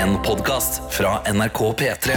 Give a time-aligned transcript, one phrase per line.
[0.00, 2.14] En podkast fra NRK P3.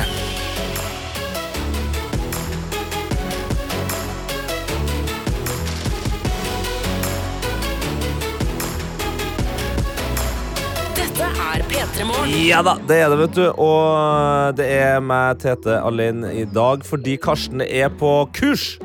[10.95, 12.31] Dette er P3 Morgen.
[12.47, 13.43] Ja da, det er det, vet du.
[13.51, 18.77] Og det er meg, Tete, alene i dag fordi Karsten er på kurs.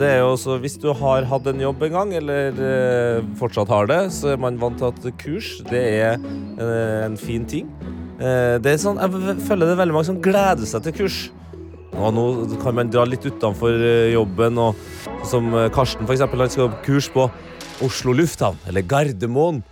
[0.00, 3.68] Det er jo også, Hvis du har hatt en jobb en gang, eller eh, fortsatt
[3.68, 7.68] har det, så er man vant til at kurs det er eh, en fin ting.
[8.20, 11.18] Eh, det er sånn, Jeg føler det er veldig mange som gleder seg til kurs.
[11.96, 12.24] Og nå
[12.60, 14.76] kan man dra litt utenfor eh, jobben, og
[15.28, 17.30] som eh, Karsten for eksempel, han skal på kurs på
[17.84, 19.62] Oslo lufthavn, eller Gardermoen.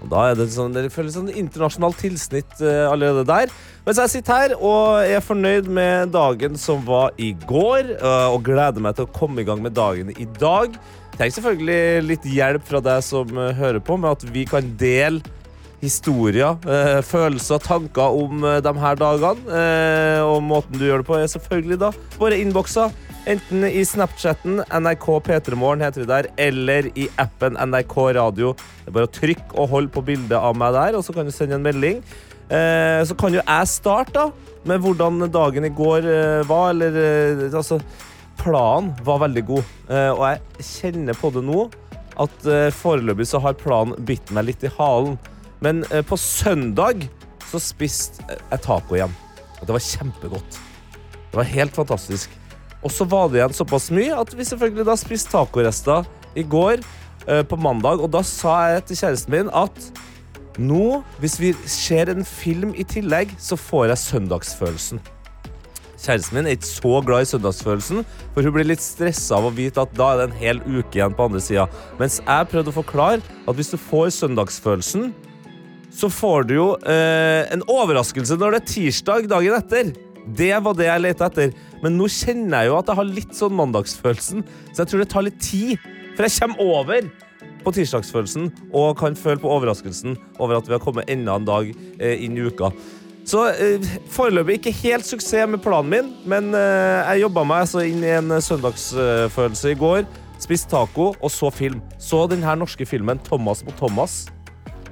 [0.00, 3.50] Og da er det sånn, det føles sånn internasjonalt tilsnitt allerede der.
[3.84, 7.98] Mens jeg sitter her og er fornøyd med dagen som var i går,
[8.32, 10.78] og gleder meg til å komme i gang med dagen i dag.
[11.18, 15.20] Tenk selvfølgelig litt hjelp fra deg som hører på, med at vi kan dele
[15.80, 19.60] historier, eh, følelser, tanker om eh, de her dagene.
[19.60, 22.92] Eh, og måten du gjør det på, er selvfølgelig da våre innbokser.
[23.28, 28.54] Enten i Snapchatten, NRK P3morgen heter vi der, eller i appen NRK Radio.
[28.56, 31.28] Det er bare å trykke og holde på bildet av meg der, og så kan
[31.28, 32.00] du sende en melding.
[32.50, 36.96] Eh, så kan jo jeg starte da, med hvordan dagen i går eh, var, eller
[36.98, 37.78] eh, altså
[38.40, 41.66] Planen var veldig god, og jeg kjenner på det nå
[42.24, 45.18] at foreløpig så har planen bitt meg litt i halen.
[45.64, 47.06] Men eh, på søndag
[47.50, 49.14] så spiste jeg taco igjen.
[49.60, 50.60] Og det var kjempegodt.
[51.30, 52.32] Det var helt fantastisk.
[52.80, 56.06] Og så var det igjen såpass mye at vi selvfølgelig da spiste tacorester
[56.38, 58.00] i går eh, på mandag.
[58.00, 59.90] Og da sa jeg til kjæresten min at
[60.60, 65.00] nå, hvis vi ser en film i tillegg, så får jeg søndagsfølelsen.
[66.00, 69.54] Kjæresten min er ikke så glad i søndagsfølelsen, for hun blir litt stressa av å
[69.54, 71.66] vite at da er det en hel uke igjen på andre sida.
[72.00, 75.10] Mens jeg prøvde å forklare at hvis du får søndagsfølelsen,
[75.90, 79.90] så får du jo eh, en overraskelse når det er tirsdag dagen etter.
[80.36, 81.56] Det var det jeg lette etter.
[81.82, 85.10] Men nå kjenner jeg jo at jeg har litt sånn mandagsfølelsen, så jeg tror det
[85.10, 85.90] tar litt tid.
[86.14, 87.10] For jeg kommer over
[87.64, 91.70] på tirsdagsfølelsen og kan føle på overraskelsen over at vi har kommet enda en dag
[91.98, 92.72] eh, inn i uka.
[93.28, 97.84] Så eh, foreløpig ikke helt suksess med planen min, men eh, jeg jobba meg altså
[97.86, 100.04] inn i en søndagsfølelse i går.
[100.40, 101.82] Spist taco og så film.
[102.00, 104.30] Så den her norske filmen 'Thomas mot Thomas'.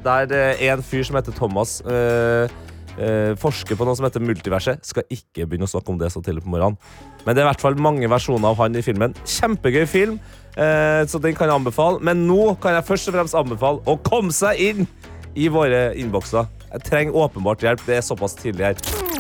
[0.09, 2.49] Der eh, en fyr som heter Thomas eh,
[2.97, 4.87] eh, forsker på noe som heter multiverset.
[4.89, 6.79] Skal ikke begynne å snakke om det så tidlig på morgenen.
[7.27, 9.17] Men det er i hvert fall mange versjoner av han i filmen.
[9.29, 10.17] Kjempegøy film,
[10.57, 12.01] så den kan jeg anbefale.
[12.03, 14.89] Men nå kan jeg først og fremst anbefale å komme seg inn
[15.37, 16.49] i våre innbokser.
[16.73, 17.85] Jeg trenger åpenbart hjelp.
[17.85, 19.18] Det er såpass tidlig her.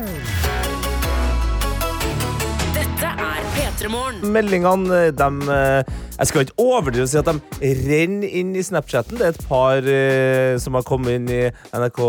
[3.78, 9.20] Meldingene, de eh, Jeg skal ikke overdrive og si at de renner inn i Snapchatten.
[9.20, 12.00] Det er et par eh, som har kommet inn i NRK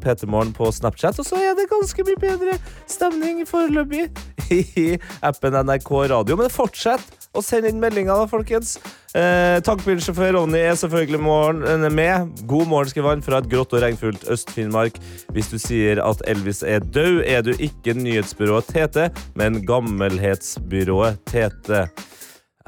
[0.00, 2.56] P3morgen på Snapchat, og så er det ganske mye bedre
[2.88, 4.08] stemning foreløpig
[4.80, 4.88] i
[5.20, 6.38] appen NRK Radio.
[6.40, 8.76] Men fortsett å send inn meldinga, da, folkens.
[9.16, 12.42] Eh, Tankbilsjåfør Ronny er selvfølgelig eh, med.
[12.48, 15.00] God morgen, skriver han, fra et grått og regnfullt Øst-Finnmark.
[15.36, 21.88] Hvis du sier at Elvis er død, er du ikke nyhetsbyrået Tete, men gammelhetsbyrået Tete.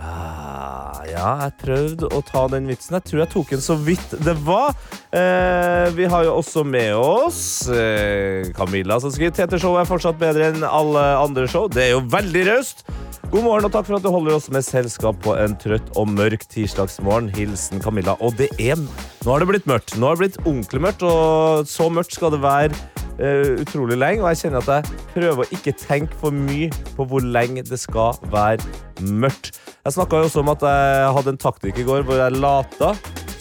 [0.01, 2.97] Ah, ja, jeg prøvde å ta den vitsen.
[2.97, 4.73] Jeg tror jeg tok den så vidt det var.
[5.13, 10.17] Eh, vi har jo også med oss eh, Camilla som skriver Tete show er fortsatt
[10.21, 11.69] bedre enn alle andre show.
[11.69, 12.87] Det er jo veldig raust.
[13.31, 16.09] God morgen og takk for at du holder oss med selskap på en trøtt og
[16.11, 17.29] mørk tirsdagsmorgen.
[17.31, 18.17] Hilsen Camilla.
[18.19, 19.95] Og det er Nå har det blitt mørkt.
[19.95, 22.75] Nå har det blitt ordentlig mørkt, og så mørkt skal det være
[23.21, 24.25] uh, utrolig lenge.
[24.25, 27.79] Og jeg kjenner at jeg prøver å ikke tenke for mye på hvor lenge det
[27.79, 28.67] skal være
[28.99, 29.63] mørkt.
[29.85, 32.91] Jeg snakka jo også om at jeg hadde en taktikk i går hvor jeg lata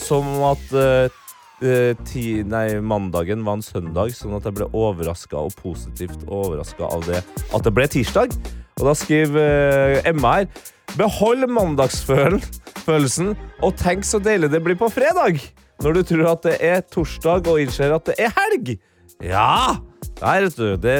[0.05, 5.57] som at eh, ti, nei, mandagen var en søndag, sånn at jeg ble overraska og
[5.57, 8.37] positivt overraska av det at det ble tirsdag.
[8.79, 10.47] Og da skriver eh, Emma her
[10.97, 15.37] Behold mandagsfølelsen, og tenk så deilig det blir på fredag!
[15.83, 18.73] Når du tror at det er torsdag og innser at det er helg.
[19.23, 19.77] Ja!
[20.19, 20.97] Vet du, det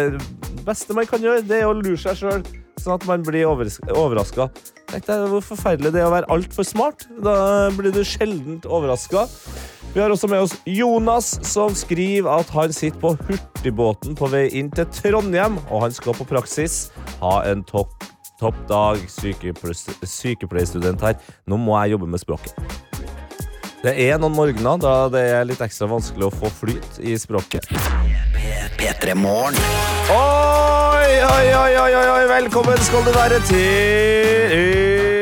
[0.67, 2.45] beste man kan gjøre, det er å lure seg sjøl,
[2.79, 4.47] sånn at man blir overraska.
[4.89, 7.03] Tenk deg hvor forferdelig det er å være altfor smart.
[7.25, 7.35] Da
[7.75, 9.25] blir du sjeldent overraska.
[9.93, 14.45] Vi har også med oss Jonas, som skriver at han sitter på hurtigbåten på vei
[14.59, 16.91] inn til Trondheim, og han skal på praksis.
[17.23, 18.05] Ha en topp
[18.39, 21.17] topp dag, sykepleierstudent her.
[21.49, 22.53] Nå må jeg jobbe med språket.
[23.79, 27.67] Det er noen morgener da det er litt ekstra vanskelig å få flyt i språket.
[28.79, 29.29] P3 Oi,
[30.15, 35.18] oi, oi, oi, oi, oi, velkommen skal du være til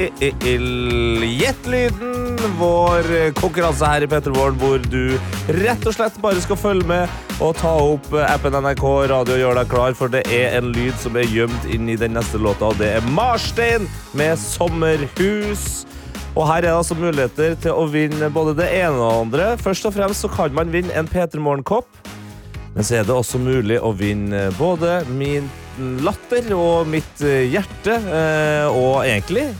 [0.00, 5.18] Gjett lyden, vår konkurranse her i Peterborn, hvor du
[5.60, 9.58] rett og slett bare skal følge med og ta opp appen NRK Radio og gjøre
[9.60, 12.72] deg klar, for det er en lyd som er gjemt inn i den neste låta,
[12.72, 13.84] og det er Marstein
[14.16, 15.84] med 'Sommerhus'.
[16.32, 19.56] Og her er det altså muligheter til å vinne både det ene og det andre.
[19.58, 21.88] Først og fremst så kan man vinne en P3 Morgen-kopp.
[22.74, 25.50] Men så er det også mulig å vinne både min
[26.00, 29.50] latter og mitt hjerte, eh, og egentlig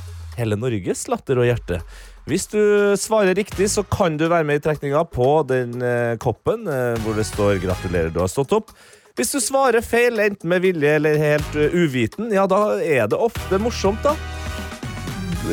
[0.41, 1.81] hele Norges latter og hjerte.
[2.29, 2.61] Hvis du
[3.01, 7.17] svarer riktig, så kan du være med i trekninga på den eh, koppen eh, hvor
[7.19, 8.75] det står 'Gratulerer, du har stått opp'.
[9.19, 13.19] Hvis du svarer feil, enten med vilje eller helt eh, uviten, ja, da er det
[13.19, 14.15] ofte morsomt, da.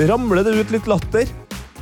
[0.08, 1.28] Ramler det ut litt latter.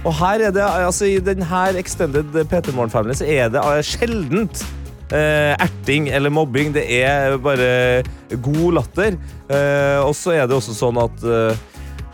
[0.06, 4.62] Og her er det, altså i denne extended P3 Morgen-familien så er det sjeldent
[5.12, 6.74] eh, erting eller mobbing.
[6.76, 8.04] Det er bare
[8.38, 9.18] god latter.
[9.50, 11.66] Eh, og så er det også sånn at eh,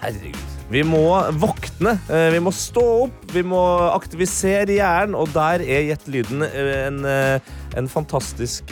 [0.01, 0.50] Herregud.
[0.71, 1.03] Vi må
[1.35, 1.97] våkne.
[2.07, 3.25] Eh, vi må stå opp.
[3.33, 3.59] Vi må
[3.91, 8.71] aktivisere hjernen, og der er Gjett-lyden eh, en, eh, en fantastisk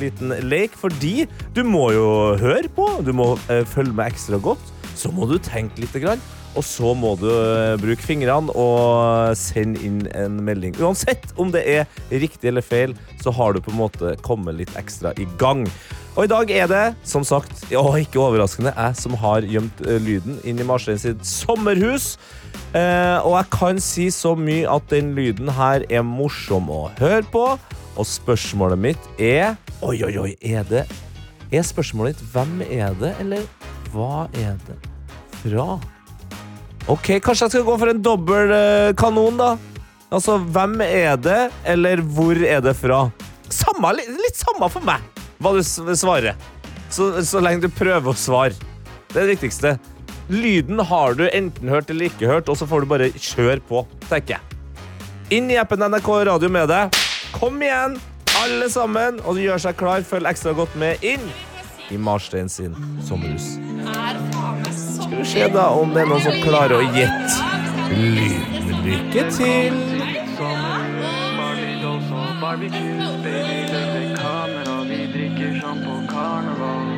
[0.00, 1.26] liten lek, fordi
[1.56, 2.06] du må jo
[2.40, 2.86] høre på.
[3.04, 3.34] Du må
[3.74, 4.72] følge med ekstra godt.
[4.96, 6.22] Så må du tenke lite grann.
[6.54, 7.26] Og så må du
[7.82, 10.76] bruke fingrene og sende inn en melding.
[10.78, 14.72] Uansett om det er riktig eller feil, så har du på en måte kommet litt
[14.78, 15.66] ekstra i gang.
[16.14, 19.98] Og i dag er det, som sagt, og ikke overraskende, jeg som har gjemt eh,
[19.98, 22.12] lyden inn i Marstein sitt sommerhus.
[22.70, 27.24] Eh, og jeg kan si så mye at den lyden her er morsom å høre
[27.34, 27.42] på.
[27.98, 30.80] Og spørsmålet mitt er Oi, oi, oi, er det
[31.54, 33.44] Er spørsmålet ditt hvem er det, eller
[33.92, 34.78] hva er det
[35.42, 35.66] fra?
[36.90, 39.54] Ok, kanskje jeg skal gå for en dobbel eh, kanon, da.
[40.14, 43.08] Altså, hvem er det, eller hvor er det fra?
[43.50, 45.13] Samme, litt, samme for meg
[45.44, 45.62] hva du
[45.96, 46.38] svarer.
[46.92, 48.56] Så, så lenge du prøver å svare.
[49.10, 49.76] Det er det viktigste.
[50.32, 53.84] Lyden har du enten hørt eller ikke hørt, og så får du bare kjøre på,
[54.08, 54.58] tenker jeg.
[55.36, 56.96] Inn i appen NRK Radio med deg.
[57.34, 57.98] Kom igjen,
[58.40, 60.04] alle sammen, og gjør seg klar.
[60.06, 61.24] Følg ekstra godt med inn
[61.92, 63.58] i Marstein sin sommerhus.
[64.72, 67.52] Skal vi se da om det er noen som klarer å gjette
[67.92, 68.80] lyden.
[68.84, 69.72] Lykke til!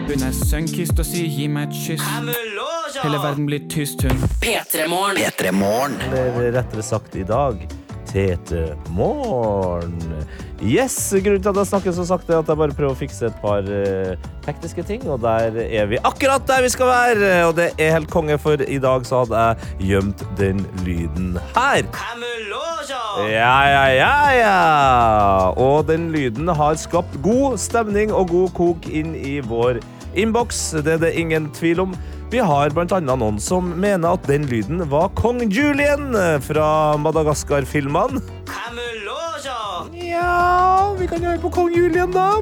[0.07, 2.05] Hun er sunkist og sier gi meg et kyss.
[3.03, 4.21] Hele verden blir tyst, hun.
[4.39, 5.97] P3 Morgen.
[6.13, 7.59] Eller rettere sagt i dag
[8.07, 9.99] Tete Morgen.
[10.63, 13.27] Yes, grunnen til at jeg snakker så sakte, er at jeg bare prøver å fikse
[13.29, 14.15] et par eh,
[14.47, 17.33] tekniske ting, og der er vi akkurat der vi skal være!
[17.49, 21.83] Og det er helt konge, for i dag så hadde jeg gjemt den lyden her.
[23.27, 24.57] Ja, ja, ja, ja.
[25.59, 29.83] Og den lyden har skapt god stemning og god kok inn i vår
[30.17, 30.71] innboks.
[30.83, 31.97] Det er det ingen tvil om.
[32.33, 36.11] Vi har annet noen som mener at den lyden var kong Julien
[36.43, 38.21] fra Madagaskar-filmene.
[39.95, 42.41] Ja, vi kan høre på kong Julien, da.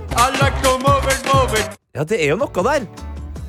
[1.94, 2.86] Ja, det er jo noe der.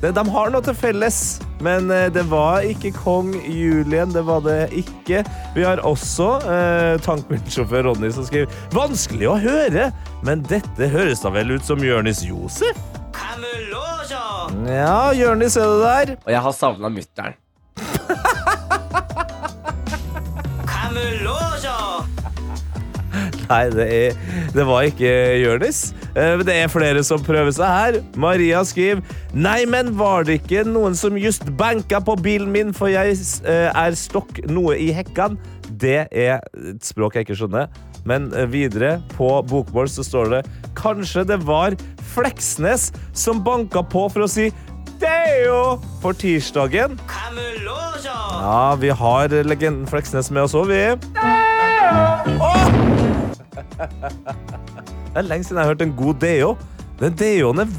[0.06, 1.20] De har noe til felles,
[1.66, 4.12] men eh, det var ikke kong Julien.
[4.14, 5.24] Det var det ikke.
[5.56, 9.88] Vi har også eh, tankbilsjåfør Ronny som skriver Vanskelig å høre,
[10.28, 12.78] men dette høres da vel ut som Jonis Josef?
[14.70, 16.16] Ja, Jørnis er det der.
[16.26, 17.36] Og jeg har savna mutter'n.
[23.46, 24.16] Nei, det, er,
[24.56, 25.82] det var ikke Jørnis.
[26.16, 28.00] Eh, Men det er flere som prøver seg her.
[28.20, 29.04] Maria skriver
[29.36, 33.14] Nei, men var det ikke noen som just banka på bilen min, for jeg
[33.46, 35.38] eh, er stokk noe i hekkan?
[35.70, 37.70] Det er et språk jeg ikke skjønner.
[38.06, 40.42] Men eh, videre på bokmål så står det
[40.78, 41.76] Kanskje det var
[42.16, 44.52] Fleksnes som banka på for å si
[45.02, 46.96] Deo for tirsdagen.
[48.06, 50.84] Ja, vi har legenden Fleksnes med oss òg, vi.
[52.40, 52.66] Åh!
[55.16, 56.50] Det er lenge siden jeg har hørt en god Deo.
[57.00, 57.70] Den DO-en er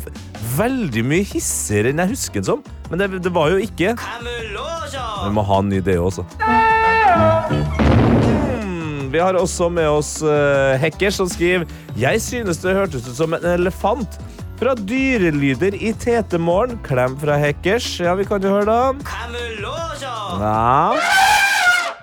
[0.56, 2.62] veldig mye hissigere enn jeg husker den som.
[2.88, 3.92] Men det, det var jo ikke.
[3.92, 6.25] Vi må ha en ny Deo også.
[6.40, 7.75] Hmm,
[9.12, 11.66] vi har også med oss uh, Hekker, som skriver
[11.98, 14.18] Jeg synes det hørtes ut som en elefant.
[14.56, 16.78] Fra dyrelyder i Tetemorgen.
[16.86, 17.88] Klem fra Hekkers.
[18.00, 18.92] Ja, vi kan jo høre, da.
[20.40, 20.96] Ja.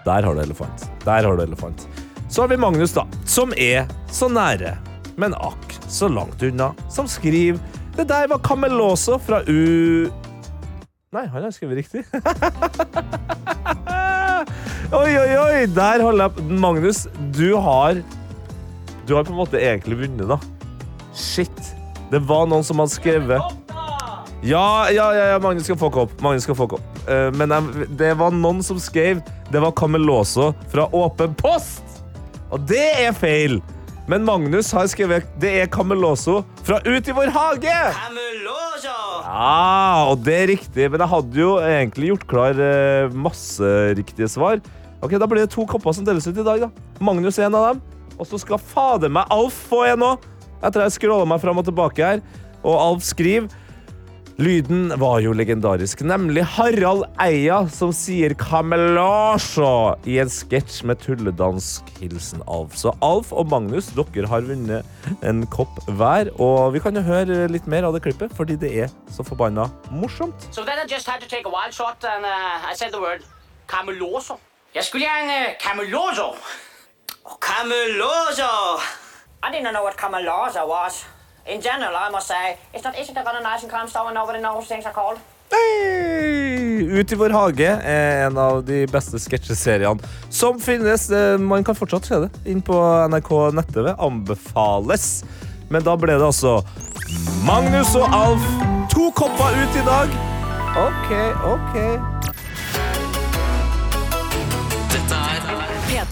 [0.06, 0.86] Der har du elefant.
[1.06, 1.88] Der har du elefant.
[2.30, 4.72] Så har vi Magnus, da, som er så nære,
[5.22, 7.60] men akk så langt unna, som skriver
[7.94, 10.10] Det der var Cameloso fra U...
[11.14, 12.02] Nei, han har skrevet riktig.
[14.94, 15.66] oi, oi, oi!
[15.74, 17.98] Der holder jeg Magnus, du har
[19.08, 20.38] Du har på en måte egentlig vunnet, da.
[21.18, 21.74] Shit.
[22.12, 23.42] Det var noen som hadde skrevet
[24.44, 26.14] Ja, ja, ja, Magnus skal få kopp.
[26.22, 26.84] Magnus skal få kopp.
[27.08, 29.22] Uh, men jeg, det var noen som skrev
[29.54, 32.02] det var Cameloso fra Åpen post.
[32.52, 33.62] Og det er feil.
[34.10, 37.76] Men Magnus har skrevet det er Cameloso fra Ut i vår hage.
[39.24, 40.90] Ja, og det er riktig.
[40.92, 44.60] Men jeg hadde jo egentlig gjort klar eh, masse riktige svar.
[45.04, 46.60] Ok, Da blir det to kopper som deles ut i dag.
[46.62, 46.70] da.
[47.04, 47.82] Magnus er en av dem.
[48.18, 50.24] Og så skal fader meg Alf få en òg.
[50.64, 52.22] Etter jeg scrolla meg fram og tilbake her.
[52.64, 53.50] Og Alf skriver
[54.42, 61.92] Lyden var jo legendarisk, nemlig Harald Eia som sier Camelasho i en sketsj med tulledansk
[62.00, 62.74] hilsen Alf.
[62.74, 67.46] Så Alf og Magnus, dere har vunnet en kopp hver, og vi kan jo høre
[67.52, 70.50] litt mer av det klippet, fordi det er så forbanna morsomt.
[70.50, 73.02] So then I just had to take a wild shot and uh, I said the
[73.02, 73.22] word.
[74.76, 76.28] Jeg skulle gjerne Cameloso.
[77.26, 78.52] Oh, Cameloso!
[79.44, 81.06] I didn't know what Cameloso was.
[81.46, 84.08] In general, I must say, it's not easy to run a nice and calm store
[84.08, 85.20] and nobody knows things are called.
[85.52, 87.00] Hey!
[87.00, 90.00] Ut i vår hage er en av de beste sketsjeseriene
[90.34, 91.06] som finnes.
[91.12, 92.78] Eh, Man kan fortsatt se det inn på
[93.14, 93.94] NRK nett-TV.
[94.00, 95.24] Anbefales.
[95.70, 96.58] Men da ble det altså
[97.46, 98.50] Magnus og Alf.
[98.96, 100.18] To kopper ut i dag.
[100.88, 101.12] OK,
[101.54, 101.78] OK.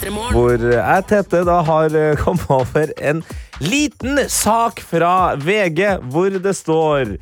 [0.10, 3.20] Hvor jeg, Tete, da har eh, kommet over en
[3.62, 7.20] liten sak fra VG hvor det står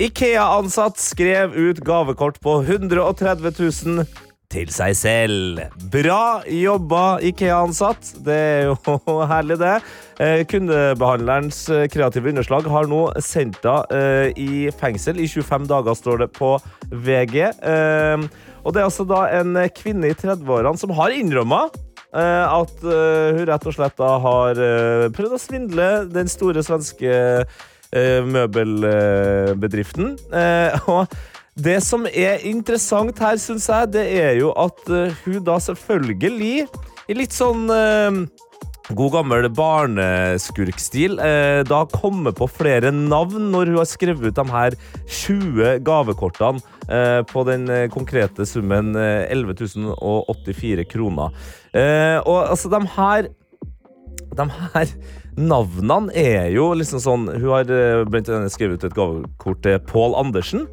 [0.00, 4.04] Ikea-ansatt skrev ut gavekort på 130 000
[4.50, 5.60] til seg selv.
[5.92, 8.14] Bra jobba, Ikea-ansatt.
[8.26, 8.96] Det er jo
[9.32, 9.74] herlig, det.
[10.20, 15.96] Eh, kundebehandlerens eh, kreative underslag har nå sendt henne eh, i fengsel i 25 dager,
[15.96, 16.56] står det på
[16.90, 17.36] VG.
[17.46, 18.26] Eh,
[18.60, 23.36] og det er altså da en kvinne i 30-årene som har innrømma Eh, at eh,
[23.36, 27.12] hun rett og slett da har eh, prøvd å svindle den store svenske
[27.44, 30.16] eh, møbelbedriften.
[30.34, 31.06] Eh, og
[31.60, 36.66] det som er interessant her, syns jeg, det er jo at eh, hun da selvfølgelig,
[37.10, 38.20] i litt sånn eh,
[38.96, 44.46] god gammel barneskurkstil, eh, da kommer på flere navn når hun har skrevet ut de
[44.50, 49.54] her 20 gavekortene eh, på den eh, konkrete summen eh, 11
[49.94, 51.36] 084 kroner.
[52.26, 53.30] Og altså, de her
[54.36, 54.90] de her
[55.38, 57.70] navnene er jo liksom sånn Hun har
[58.06, 60.66] blant annet skrevet ut et gavekort til Pål Andersen.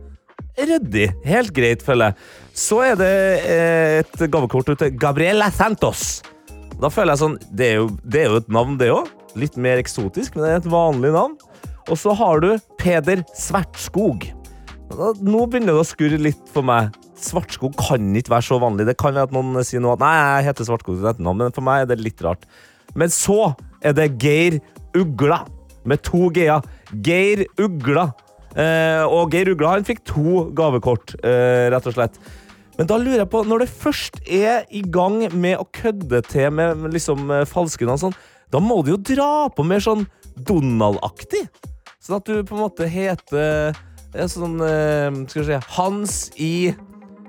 [0.57, 1.11] Ryddig.
[1.25, 2.27] Helt greit, føler jeg.
[2.57, 3.11] Så er det
[3.51, 6.19] et gavekort til Gabriela Santos.
[6.77, 9.09] Da føler jeg sånn Det er jo, det er jo et navn, det òg.
[9.37, 11.35] Litt mer eksotisk, men det er et vanlig navn.
[11.87, 14.25] Og så har du Peder Svertskog.
[14.87, 16.95] Nå begynner det å skurre litt for meg.
[17.17, 18.87] Svartskog kan ikke være så vanlig.
[18.87, 21.91] Det kan at noen sier noe at nei, jeg heter Svartskog men for meg er
[21.91, 22.45] det litt rart.
[22.95, 24.59] Men så er det Geir
[24.97, 25.43] Ugla,
[25.87, 26.63] med to g-er.
[27.03, 28.09] Geir Ugla.
[28.57, 32.17] Eh, og Geir Ugla han fikk to gavekort, eh, rett og slett.
[32.77, 36.51] Men da lurer jeg på, når det først er i gang med å kødde til
[36.53, 38.17] med liksom eh, falske navn, sånn,
[38.53, 40.05] da må du jo dra på mer sånn
[40.47, 41.47] Donald-aktig.
[41.97, 43.73] Sånn at du på en måte heter
[44.13, 46.53] eh, sånn eh, Skal vi si Hans i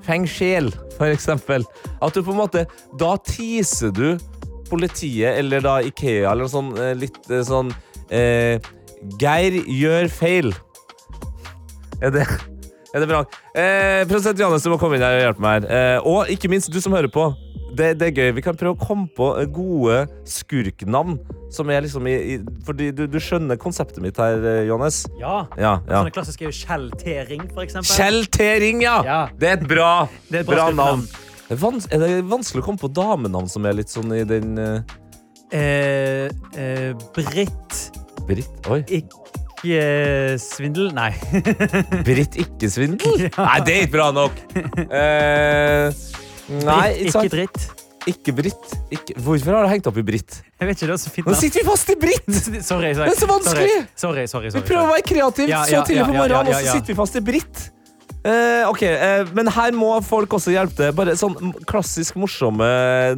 [0.04, 1.64] fengsel, for eksempel.
[2.04, 2.66] At du på en måte
[3.00, 4.10] Da teaser du
[4.68, 7.72] politiet, eller da Ikea, eller noe sånn litt sånn
[8.12, 8.60] eh,
[9.18, 10.52] Geir gjør feil.
[12.04, 12.26] Er det
[12.98, 13.24] er det bra?
[13.54, 15.68] Eh, Prosent Johannes, du må komme inn her og hjelpe meg her.
[15.70, 17.30] Eh, og ikke minst du som hører på.
[17.78, 18.30] Det, det er gøy.
[18.38, 21.18] Vi kan prøve å komme på eh, gode skurknavn.
[21.54, 25.04] Som er liksom i, i Fordi du, du skjønner konseptet mitt her, eh, Johannes?
[25.20, 25.44] Ja.
[25.56, 26.00] Ja, ja.
[26.00, 27.92] Sånne klassiske er jo Kjell T-ring, for eksempel.
[27.94, 28.98] Kjell T-ring, ja.
[29.06, 29.20] Ja.
[29.38, 29.92] Det er et bra,
[30.32, 31.06] er et bra bra navn.
[31.48, 34.58] Er det vans- det vanskelig å komme på damenavn som er litt sånn i den
[34.60, 34.98] uh...
[35.48, 36.28] Eh,
[36.60, 37.86] eh, Britt
[38.28, 38.68] Britt?
[38.68, 38.82] Oi.
[38.98, 39.37] ikke
[40.42, 40.92] svindel?
[40.96, 41.10] Nei.
[42.06, 43.28] Britt Ikke-svindel?
[43.34, 44.38] Nei, det er ikke bra nok.
[44.54, 45.90] Uh,
[46.64, 47.68] nei, Britt, ikke dritt.
[48.08, 48.74] Ikke Britt.
[48.94, 49.16] Ikke.
[49.20, 50.38] Hvorfor har du hengt opp i Britt?
[50.60, 51.26] Jeg vet ikke, det er så fint.
[51.28, 52.28] Nå sitter vi fast i Britt!
[52.70, 53.08] Sorry, sorry.
[53.08, 53.74] Det er så vanskelig!
[53.98, 56.52] Sorry, sorry, Vi prøver å være kreative Ja, så ja, tidlig ja, på ja, morgenen,
[56.52, 57.66] ja, ja, og så sitter vi fast i Britt.
[58.18, 60.94] Uh, ok, uh, Men her må folk også hjelpe til.
[60.96, 62.70] Bare sånn klassisk morsomme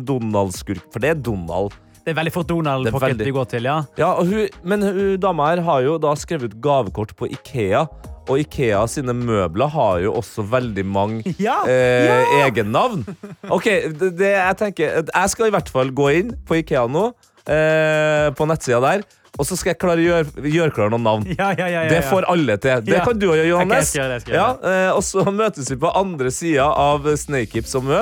[0.07, 0.89] Donald-skurk.
[0.91, 1.77] For det er Donald.
[2.05, 3.79] Det er veldig fort Donald Pocket veldig- vi går til, ja.
[4.01, 7.83] Ja, hun, Men hun dama her har jo da skrevet ut gavekort på Ikea.
[8.31, 13.05] Og Ikea sine møbler har jo også veldig mange Ja, eh, egennavn.
[13.51, 13.65] Ok,
[13.99, 17.09] det, det jeg tenker Jeg skal i hvert fall gå inn på Ikea nå,
[17.51, 19.03] eh, på nettsida der,
[19.39, 21.27] og så skal jeg klare å gjøre, gjøre klar noen navn.
[21.39, 22.83] Ja, ja, ja, ja, Det får alle til.
[22.85, 23.89] Det kan du òg gjøre, Okay, jeg Johannes.
[23.93, 27.07] skal gjøre det, jeg skal gjøre eh, og så møtes vi på andre sida av
[27.23, 28.01] Snakehips og Mø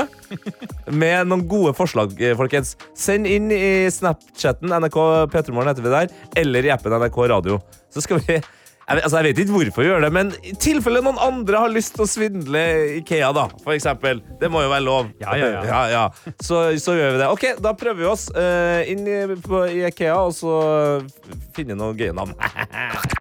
[0.91, 2.75] med noen gode forslag, eh, folkens.
[2.99, 4.99] Send inn i Snapchatten, NRK
[5.33, 7.61] P3morgen heter vi der, eller i appen NRK Radio.
[7.93, 8.41] Så skal vi
[8.89, 11.73] Jeg, altså, jeg vet ikke hvorfor vi gjør det, men i tilfelle noen andre har
[11.73, 12.63] lyst til å svindle
[13.03, 14.23] Ikea, da, for eksempel.
[14.41, 15.11] Det må jo være lov.
[15.21, 15.83] Ja, ja, ja.
[15.97, 16.05] ja.
[16.41, 17.29] Så, så gjør vi det.
[17.29, 20.55] Ok, da prøver vi oss uh, inn i, på, i Ikea, og så
[21.57, 22.33] finne noen gøye navn.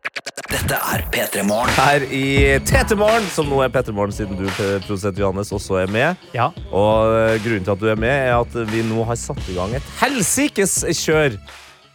[0.48, 1.74] Dette er P3 Morgen.
[1.76, 2.24] Her i
[2.64, 4.46] Tetemorgen, som nå er Petremorgen siden du,
[4.86, 6.24] produsent Johannes, også er med.
[6.32, 6.48] Ja.
[6.72, 9.58] Og eh, grunnen til at du er med, er at vi nå har satt i
[9.58, 11.36] gang et helsikes kjør.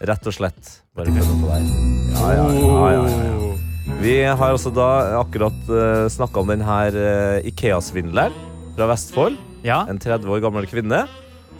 [0.05, 0.82] Rett og slett.
[0.93, 1.69] Bare prøv på deg.
[2.13, 3.93] Ja, ja, ja, ja, ja.
[4.03, 4.89] Vi har altså da
[5.23, 8.35] akkurat uh, snakka om den her eh, Ikea-svindleren
[8.77, 9.39] fra Vestfold.
[9.65, 9.87] ja.
[9.89, 11.07] En 30 år gammel kvinne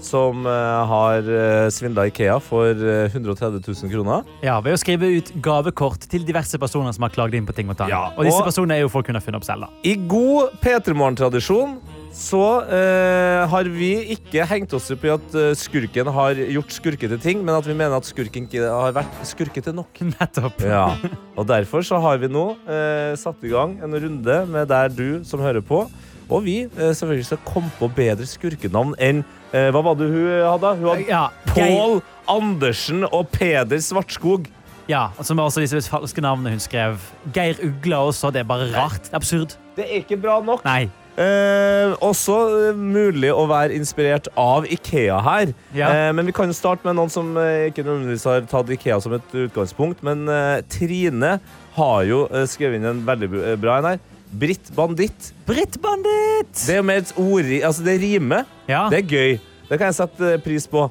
[0.05, 4.29] som uh, har uh, svindla Ikea for uh, 130 000 kroner.
[4.45, 7.73] Ja, Ved å skrive ut gavekort til diverse personer som har klagd inn på ting
[7.73, 7.89] og tang.
[7.89, 9.65] Ja, og disse personene er jo folk hun har funnet opp selv.
[9.65, 9.73] da.
[9.89, 11.79] I god P3 Morgen-tradisjon
[12.13, 17.17] så uh, har vi ikke hengt oss opp i at eh, skurken har gjort skurkete
[17.21, 20.03] ting, men at vi mener at skurken ikke har vært skurkete nok.
[20.13, 20.61] Nettopp.
[20.69, 20.91] Ja,
[21.33, 25.23] og Derfor så har vi nå uh, satt i gang en runde med der du
[25.25, 25.87] som hører på,
[26.29, 30.69] og vi uh, selvfølgelig skal komme på bedre skurkenavn enn Hva var det hun hadde?
[30.79, 31.99] Hun hadde Ja, Pål
[32.33, 34.47] Andersen og Peder Svartskog.
[34.89, 36.97] Ja, og Som er også disse falske navnene hun skrev.
[37.37, 38.33] Geir Ugla også.
[38.33, 39.05] Det er bare rart.
[39.05, 39.57] Det er absurd.
[39.77, 40.65] Det er ikke bra nok.
[40.65, 40.89] Nei.
[41.13, 42.37] Eh, også
[42.71, 45.53] eh, mulig å være inspirert av Ikea her.
[45.77, 45.91] Ja.
[45.91, 48.97] Eh, men vi kan jo starte med noen som eh, ikke nødvendigvis har tatt Ikea
[49.05, 50.01] som et utgangspunkt.
[50.07, 51.37] Men eh, Trine
[51.77, 54.03] har jo skrevet inn en veldig bra en her.
[54.33, 55.33] Britt Banditt.
[55.49, 56.55] Britt Banditt!
[56.57, 58.49] Det er jo mer et ord Altså, det rimer.
[58.69, 58.87] Ja.
[58.93, 59.41] Det er gøy.
[59.69, 60.87] Det kan jeg sette pris på.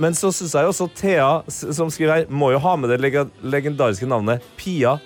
[0.00, 3.18] Men så syns jeg også Thea, som skriver her, må jo ha med det leg
[3.42, 4.96] legendariske navnet Pia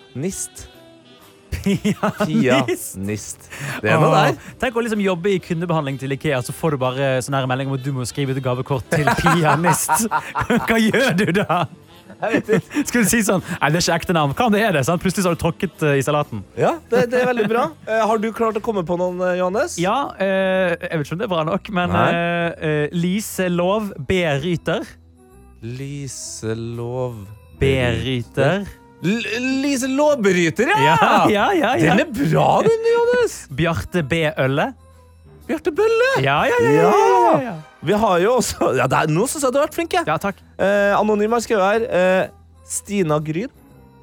[1.65, 1.85] Nist.
[1.85, 3.49] Pia Pianist.
[3.83, 4.37] Det er noe der.
[4.63, 7.71] Tenk å liksom jobbe i kundebehandling til Ikea, så får du bare sånn her melding
[7.73, 10.07] om at du må skrive ut gavekort til pianist.
[10.69, 11.65] Hva gjør du da?
[12.25, 14.33] Skulle du si sånn Nei, det er ikke ekte navn.
[14.37, 14.85] Hva om det er det?
[14.87, 15.03] Sant?
[15.03, 16.45] Plutselig så har du tråkket eh, i salaten.
[16.57, 17.65] Ja, det, det er veldig bra.
[17.89, 19.75] Eh, har du klart å komme på noen, eh, Johannes?
[19.83, 22.07] Ja, eh, jeg vet ikke om det er bra nok, men Nei.
[22.15, 24.87] eh, eh, Lise Lov B-ryter.
[25.65, 27.25] Liselov
[27.61, 28.65] B-ryter.
[28.65, 30.95] L Lise Låbryter, ja!
[30.97, 31.95] Ja, ja, ja, ja.
[31.95, 33.35] Den er bra, den, Johannes!
[33.53, 34.71] Bjarte B-ølle.
[35.49, 36.07] Bjarte Bølle.
[36.25, 36.71] Ja, ja, ja.
[36.73, 37.55] ja, ja, ja.
[37.85, 39.93] Vi har jo også ja, det er, Nå syns jeg du har vært flink.
[39.93, 40.07] jeg.
[40.09, 40.39] ja takk.
[40.57, 42.31] Eh, Anonym har skrevet her eh,
[42.65, 43.53] Stina Gryn.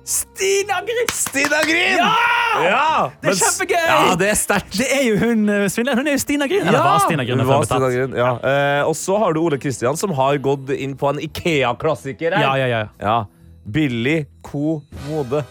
[0.06, 1.10] Stina Gryn!
[1.14, 1.98] Stina Gryn!
[1.98, 3.10] Ja!
[3.22, 3.82] Det er s- kjempegøy!
[3.90, 4.78] Ja, det er sterkt.
[4.78, 6.02] Det er jo hun eh, svindleren.
[6.04, 6.66] Hun er jo Stina Gryn.
[6.70, 7.42] Eller var Stina Gryn.
[7.42, 7.90] Hun før var Stina.
[7.94, 8.32] Gryn, ja.
[8.54, 12.38] Eh, og så har du Ole Kristian, som har gått inn på en Ikea-klassiker.
[12.38, 12.46] her.
[12.46, 12.82] Ja, ja, ja.
[13.02, 13.20] Ja.
[13.64, 14.82] Billy Co.
[15.10, 15.44] Mode.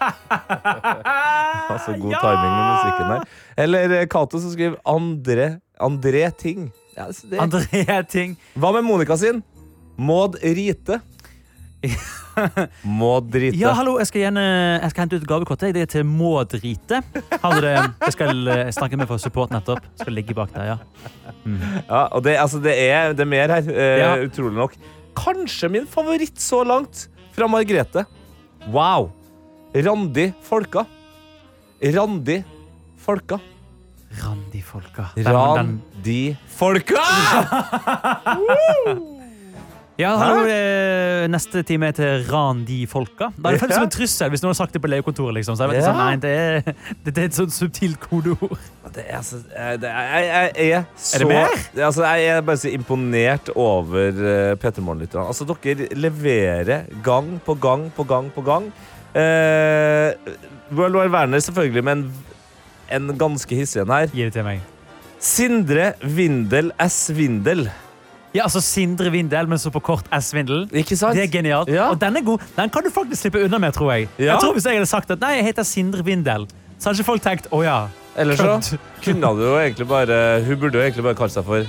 [1.70, 3.24] altså god timing med musikken her.
[3.56, 6.70] Eller eh, Cato som skriver André, André Ting.
[6.96, 7.10] Ja.
[7.42, 8.36] André Ting.
[8.56, 9.42] Hva med Monica sin?
[10.00, 11.00] Maud Rite.
[12.84, 13.56] Maud Rite.
[13.60, 14.44] Ja, hallo, jeg skal, gjerne,
[14.80, 15.60] jeg skal hente ut gavekort.
[15.74, 17.00] Det er til Maud Rite.
[17.00, 17.20] Det?
[17.36, 19.84] Jeg skal jeg snakke med for support nettopp.
[20.00, 20.78] Skal ligge bak der, ja.
[21.88, 24.14] Ja, og det, altså, det, er, det er mer her, uh, Ja.
[24.24, 24.76] utrolig nok.
[25.18, 28.04] Kanskje min favoritt så langt, fra Margrethe.
[28.70, 29.10] Wow!
[29.74, 30.86] Randi Folka.
[31.80, 32.42] Randi
[33.00, 33.38] Folka.
[34.10, 35.04] Randi-folka.
[35.14, 35.34] Hvem er?
[35.60, 37.04] Randi Folka!
[40.00, 43.26] Ja, han, eh, Neste time er til Randi-folka.
[43.36, 45.34] Da er det føles som en trussel hvis noen har sagt det på legekontoret.
[45.36, 45.56] Liksom.
[45.58, 45.90] Så jeg vet Ja.
[45.90, 46.60] sånn, nei, det er,
[47.04, 48.56] det, det er et sånt subtilt kodeord.
[48.94, 51.46] Det er, altså, eh, det er, jeg, jeg er så det mer?
[51.74, 55.26] Det- Altså, jeg er bare så imponert over Petter Morgen-lytterne.
[55.28, 58.72] Altså, dere leverer gang på gang på gang på gang.
[59.14, 60.14] Eh,
[60.72, 62.06] World War Werner selvfølgelig, men
[62.90, 64.06] en ganske hissig en her.
[64.14, 64.60] Gi det til meg.
[65.20, 67.10] Sindre Vindel S.
[67.14, 67.66] Vindel.
[68.30, 70.68] Ja, altså Sindre Vindel, men så på kort S-Vindel.
[70.70, 71.18] Ikke sant?
[71.18, 71.70] Det er genialt.
[71.72, 71.88] Ja.
[71.90, 72.44] Og den er god.
[72.54, 74.06] Den kan du faktisk slippe unna med, tror jeg.
[74.18, 74.34] Ja.
[74.34, 76.46] Jeg tror Hvis jeg hadde sagt at nei, jeg heter Sindre Vindel,
[76.78, 77.80] så hadde ikke folk tenkt å ja.
[78.18, 78.60] Eller så
[79.04, 81.66] kunne du jo egentlig bare Hun burde jo egentlig bare kalt seg for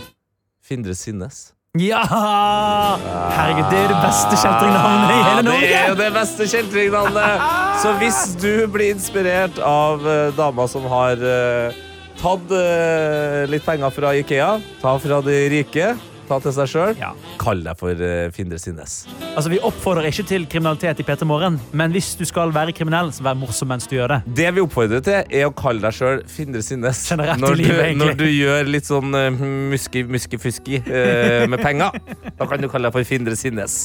[0.65, 1.49] Findre Sinnes.
[1.79, 2.01] Ja!
[2.03, 5.61] Herregud, det er det beste kjeltringnavnet i hele Norge!
[5.63, 7.45] Det er jo det beste kjeltringnavnet!
[7.79, 11.79] Så hvis du blir inspirert av uh, dama som har uh,
[12.19, 14.49] tatt uh, litt penger fra Ikea,
[14.83, 15.93] ta fra de rike,
[16.31, 17.11] ta til seg sjøl, Ja.
[17.41, 19.01] kall deg for uh, Findre Sinnes.
[19.35, 23.11] Altså, Vi oppfordrer ikke til kriminalitet i P3 Morgen, men hvis du skal være kriminell,
[23.15, 24.19] så vær morsom mens du gjør det.
[24.41, 27.99] Det vi oppfordrer til, er å kalle deg sjøl Findre Sinnes når, du, livet, egentlig.
[28.05, 29.27] når du gjør litt sånn uh,
[29.73, 31.99] muski, muski-fuski uh, med penger.
[32.39, 33.81] Da kan du kalle deg for Findre Sinnes.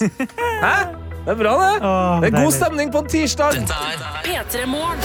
[0.63, 0.77] Hæ?
[1.27, 1.71] Det er bra, det.
[1.83, 2.55] Åh, det er god deilig.
[2.61, 3.59] stemning på en tirsdag.
[3.59, 5.01] Dette er P3 Morgen.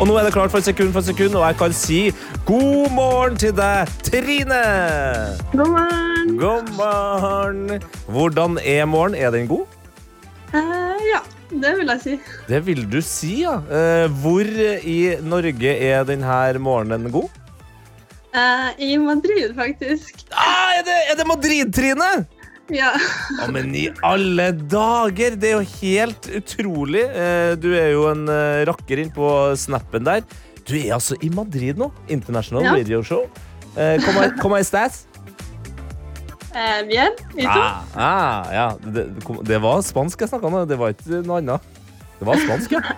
[0.00, 1.98] Og nå er det klart for sekund for sekund, og jeg kan si
[2.46, 4.60] god morgen til deg, Trine.
[5.52, 6.30] God morgen.
[6.40, 7.82] God morgen.
[8.08, 9.14] Hvordan er morgen?
[9.14, 9.66] Er den god?
[10.52, 12.16] Ja, det vil jeg si.
[12.48, 13.58] Det vil du si, ja.
[13.70, 17.30] Uh, hvor i Norge er denne morgenen god?
[18.34, 20.26] Uh, I Madrid, faktisk.
[20.30, 22.10] Ah, er det, er det Madrid-Trine?
[22.70, 22.92] Ja.
[23.40, 25.34] Ja, men i alle dager!
[25.34, 27.02] Det er jo helt utrolig.
[27.58, 28.30] Du er jo en
[28.68, 29.26] rakker inn på
[29.58, 30.22] snappen der.
[30.70, 31.90] Du er altså i Madrid nå.
[32.08, 32.74] International Ja.
[32.78, 33.24] Radio Show.
[33.76, 33.98] Eh,
[34.40, 35.04] como estás?
[36.54, 37.12] Eh, bien.
[37.38, 37.48] I to.
[37.48, 38.66] Ah, ah, ja.
[38.82, 39.04] det,
[39.46, 40.64] det var spansk jeg snakka nå.
[40.66, 41.66] det var ikke noe annet.
[42.18, 42.82] Det var spansk, ja.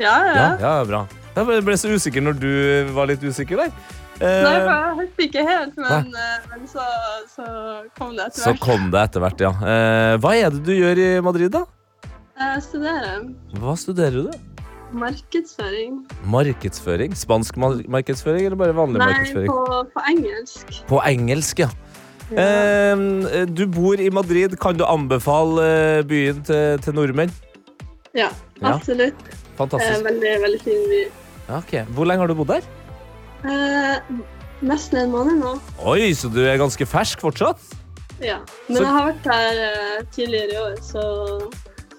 [0.00, 0.44] Ja, ja.
[0.62, 1.00] Ja, bra.
[1.36, 2.52] Jeg ble- så usikker når du
[2.96, 3.72] var litt usikker der.
[4.20, 6.84] Eh, Nei, jeg hørte ikke helt, men, eh, men så,
[7.34, 7.44] så
[7.98, 9.50] kom det etter så kom det etter hvert, ja.
[9.60, 11.62] Eh, hva er det du gjør i Madrid, da?
[12.40, 13.26] Jeg studerer
[13.60, 14.38] Hva studerer du?
[14.92, 16.00] Markedsføring.
[16.30, 17.14] Markedsføring?
[17.16, 19.50] Spansk mar markedsføring, eller bare vanlig Nei, markedsføring?
[19.50, 20.80] på, på engelsk.
[20.88, 21.68] På engelsk, ja.
[22.30, 22.46] Ja.
[22.94, 24.54] Eh, du bor i Madrid.
[24.62, 25.64] Kan du anbefale
[25.98, 27.32] eh, byen til, til nordmenn?
[28.14, 28.28] Ja,
[28.60, 28.74] Ja.
[28.76, 29.14] absolutt.
[29.30, 30.04] Eh, Fantastisk.
[30.04, 31.00] veldig, veldig fin by.
[31.48, 31.72] Ja, ok.
[31.96, 32.68] Hvor lenge har du bodd der?
[33.44, 34.14] Eh,
[34.62, 35.54] nesten en måned nå.
[35.88, 37.58] Oi, så du er ganske fersk fortsatt?
[38.20, 38.38] Ja.
[38.68, 41.04] Men Så- jeg har vært her eh, tidligere i år, så,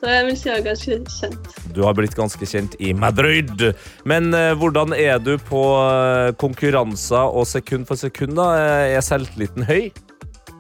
[0.02, 1.50] så jeg vil si jeg er ganske kjent.
[1.78, 3.68] Du har blitt ganske kjent i Madrid.
[4.10, 8.34] Men eh, hvordan er du på eh, konkurranser og sekund for sekund?
[8.40, 8.48] da?
[8.58, 9.92] Eh, Er selvtilliten høy?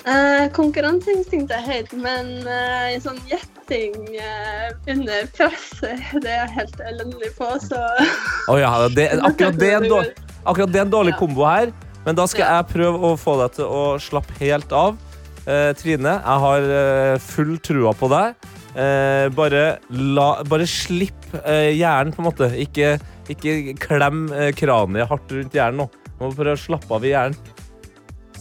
[0.06, 6.56] Eh, Konkurranseinstinktet er høyt, men eh, i sånn gjetting eh, under presset det er jeg
[6.56, 7.82] helt elendig på, så
[8.50, 11.20] Å ja, det, akkurat, det er en dårlig, akkurat det er en dårlig Ja.
[11.22, 11.74] kombo her.
[12.06, 14.96] Men da skal jeg prøve å få deg til å slappe helt av.
[15.46, 18.34] Eh, Trine, jeg har eh, full trua på deg.
[18.72, 22.48] Eh, bare, la, bare slipp eh, hjernen, på en måte.
[22.62, 22.94] Ikke,
[23.32, 25.90] ikke klem eh, kraniet hardt rundt hjernen nå.
[26.20, 27.36] Nå må prøve å slappe av i hjernen.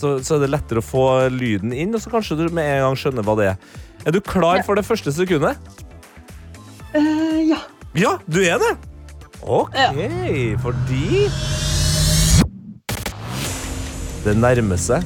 [0.01, 2.87] Så, så er det lettere å få lyden inn, og så kanskje du med en
[2.87, 3.59] gang skjønner hva det er.
[4.07, 4.65] Er du klar Ja.
[4.65, 5.59] for det første sekundet?
[6.95, 7.59] Uh, ja.
[7.99, 8.71] Ja, du er det!
[9.43, 9.91] OK, Ja.
[10.61, 11.29] fordi
[14.25, 15.05] Det nærmer seg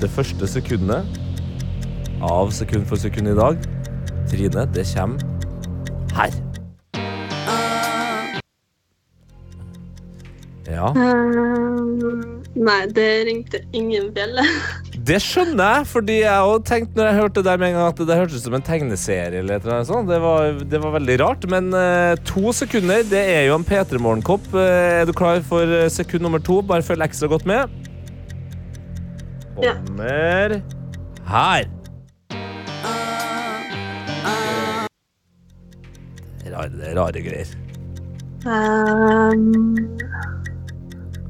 [0.00, 1.06] det første sekundet
[2.22, 3.56] av sekund for sekund i dag.
[4.30, 5.22] Trine, det kommer
[6.16, 6.34] her.
[10.66, 12.16] Ja, Eh,
[12.56, 14.42] nei, det ringte ingen bjelle.
[15.08, 18.02] det skjønner jeg, fordi jeg òg tenkte når jeg hørte det med en gang at
[18.08, 19.42] det hørtes ut som en tegneserie.
[19.42, 20.10] eller annet sånt.
[20.10, 21.46] Det var, det var veldig rart.
[21.52, 24.48] Men uh, to sekunder, det er jo en P3 Morgenkopp.
[24.54, 24.64] Uh,
[25.02, 26.60] er du klar for eh, sekund nummer to?
[26.66, 27.70] Bare følg ekstra godt med.
[29.62, 29.78] Ja.
[29.86, 30.60] Kommer
[31.26, 31.70] her.
[36.56, 37.50] Rare, rare greier.
[38.46, 39.74] Um,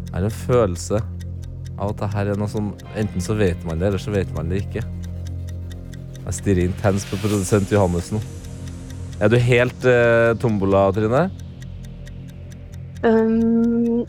[0.07, 1.01] Jeg har en følelse
[1.77, 4.31] av at det her er noe som Enten så vet man det, eller så vet
[4.37, 4.83] man det ikke.
[6.27, 8.21] Jeg stirrer intenst på produsent Johannes nå.
[9.23, 11.27] Er du helt eh, tombola, Trine?
[13.07, 14.05] um,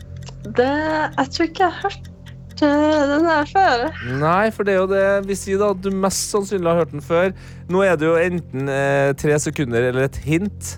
[0.56, 3.84] det Jeg tror ikke jeg har hørt eh, den her før.
[4.20, 5.70] Nei, for det er jo det vi sier, da.
[5.76, 7.32] At du mest sannsynlig har hørt den før.
[7.72, 10.76] Nå er det jo enten eh, tre sekunder eller et hint.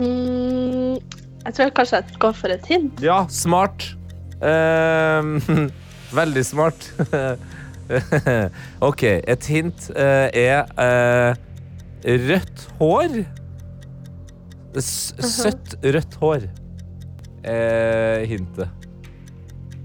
[0.00, 0.96] Mm,
[1.44, 3.02] jeg tror kanskje jeg går for et hint.
[3.04, 3.90] Ja, smart.
[4.40, 5.36] Uh,
[6.20, 6.88] veldig smart.
[8.88, 11.34] OK, et hint uh, er uh,
[12.30, 13.22] rødt hår.
[14.78, 16.46] S søtt rødt hår
[17.44, 18.68] er hintet.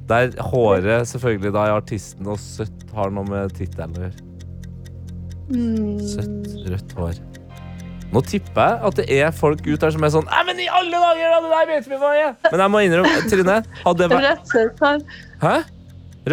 [0.10, 4.26] Der håret selvfølgelig da er artisten, og søtt har noe med tittelen å gjøre.
[5.46, 7.18] Mm, Søtt rødt hår.
[8.14, 10.68] Nå tipper jeg at det er folk ut der som er sånn Nei, men i
[10.72, 12.36] alle dager, hadde det der vet vi hva er!
[12.52, 15.04] Men jeg må innrømme, Trine, hadde jeg vært Rødt søtt hår.
[15.42, 15.56] Hæ?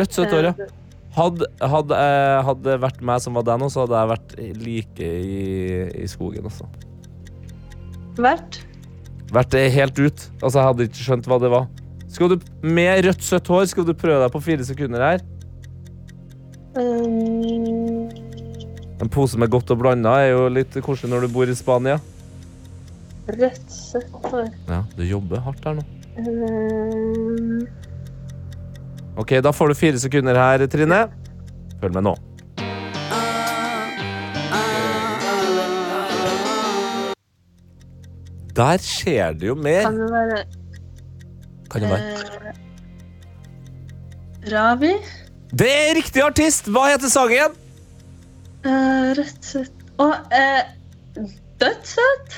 [0.00, 0.70] Rødt søtt hår, ja.
[1.12, 4.30] Hadde, hadde, eh, hadde det vært meg som var deg nå, så hadde jeg vært
[4.64, 5.42] like i,
[6.00, 6.68] i skogen også.
[8.16, 8.62] Vært.
[9.32, 10.24] Vært eh, helt ut.
[10.40, 11.68] Altså, jeg hadde ikke skjønt hva det var.
[12.12, 15.22] Skal du med rødt søtt hår skal du prøve deg på fire sekunder her?
[16.76, 18.01] Um,
[19.02, 21.98] En pose med godt og blanda er jo litt koselig når du bor i Spania.
[23.28, 24.12] rødt, søtt.
[24.68, 25.84] Ja, du jobber hardt her nå.
[26.18, 27.66] Um,
[29.16, 31.02] Ok, da får du fire sekunder her, Trine.
[31.82, 32.14] Følg med nå.
[38.56, 39.82] Der skjer det jo mer.
[39.86, 40.42] kan det være
[41.70, 42.02] Kan det være?
[44.44, 44.92] eh, Ravi?
[45.52, 46.66] Det er riktig artist!
[46.68, 47.54] Hva heter sangen?
[48.64, 50.60] Eh, rødt, søtt Og uh,
[51.60, 52.36] dødssøt?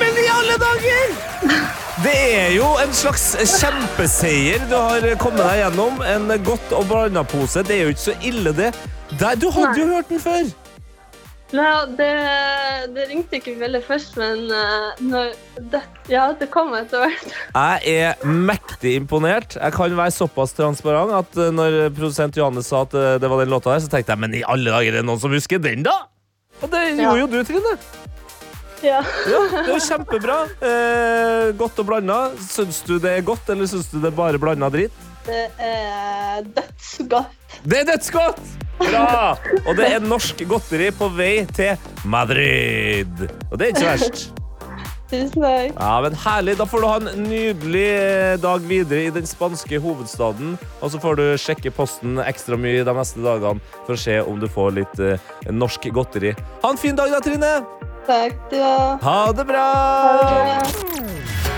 [0.00, 1.12] Men i alle dager!
[2.06, 6.00] Det er jo en slags kjempeseier du har kommet deg gjennom.
[6.02, 7.62] En godt og blanda pose.
[7.68, 8.72] Det er jo ikke så ille, det.
[9.20, 10.48] Der, du hadde jo hørt den før!
[11.52, 12.06] Nei, det,
[12.96, 15.32] det ringte ikke veldig først, men eh, når
[15.72, 17.34] det, ja, det kom etter hvert.
[17.52, 19.58] Jeg er mektig imponert.
[19.60, 23.42] Jeg kan være såpass transparent at eh, når produsent Johannes sa at eh, det var
[23.44, 25.60] den låta her, så tenkte jeg men i alle dager, er det noen som husker
[25.60, 25.98] den, da?
[26.62, 27.12] Og det Ja.
[27.12, 27.74] gjorde jo du, Trine.
[28.82, 28.98] Ja.
[29.30, 30.38] Ja, det var kjempebra.
[30.66, 32.16] Eh, godt og blanda.
[32.48, 34.96] Syns du det er godt, eller syns du det er bare blanda dritt?
[35.28, 37.60] Det er dødsgodt.
[37.62, 38.40] Det er dødsgodt!
[38.82, 39.34] Bra!
[39.66, 43.26] Og det er norsk godteri på vei til Madrid.
[43.50, 44.30] Og det er ikke verst.
[45.12, 45.74] Tusen takk.
[45.76, 46.56] Ja, men Herlig.
[46.56, 50.56] Da får du ha en nydelig eh, dag videre i den spanske hovedstaden.
[50.80, 54.40] Og så får du sjekke posten ekstra mye de neste dagene for å se om
[54.40, 56.32] du får litt eh, norsk godteri.
[56.64, 57.54] Ha en fin dag, da, Trine.
[58.08, 59.04] Takk, du òg.
[59.04, 59.66] Ha det bra!
[60.64, 61.51] Dette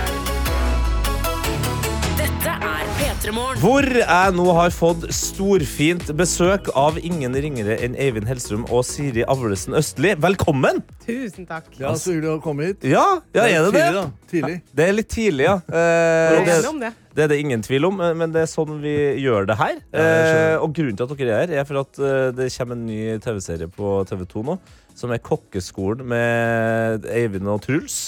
[3.24, 9.22] Hvor jeg nå har fått storfint besøk av ingen ringere enn Eivind Hellstrøm og Siri
[9.24, 10.10] Avlesen Østli.
[10.20, 10.82] Velkommen!
[11.06, 11.70] Tusen takk.
[11.80, 12.84] Ja, Så hyggelig å komme hit.
[12.84, 13.86] Ja, ja er det det?
[13.86, 14.28] Tidlig, da.
[14.28, 14.58] Tidlig.
[14.76, 15.54] Det er litt tidlig, ja.
[15.84, 16.90] Eh, det, det.
[17.16, 19.80] det er det ingen tvil om, eh, men det er sånn vi gjør det her.
[19.96, 22.84] Eh, og grunnen til at dere er her, er for at eh, det kommer en
[22.90, 24.58] ny TV-serie på TV2 nå,
[25.00, 27.98] som er Kokkeskolen med Eivind og Truls.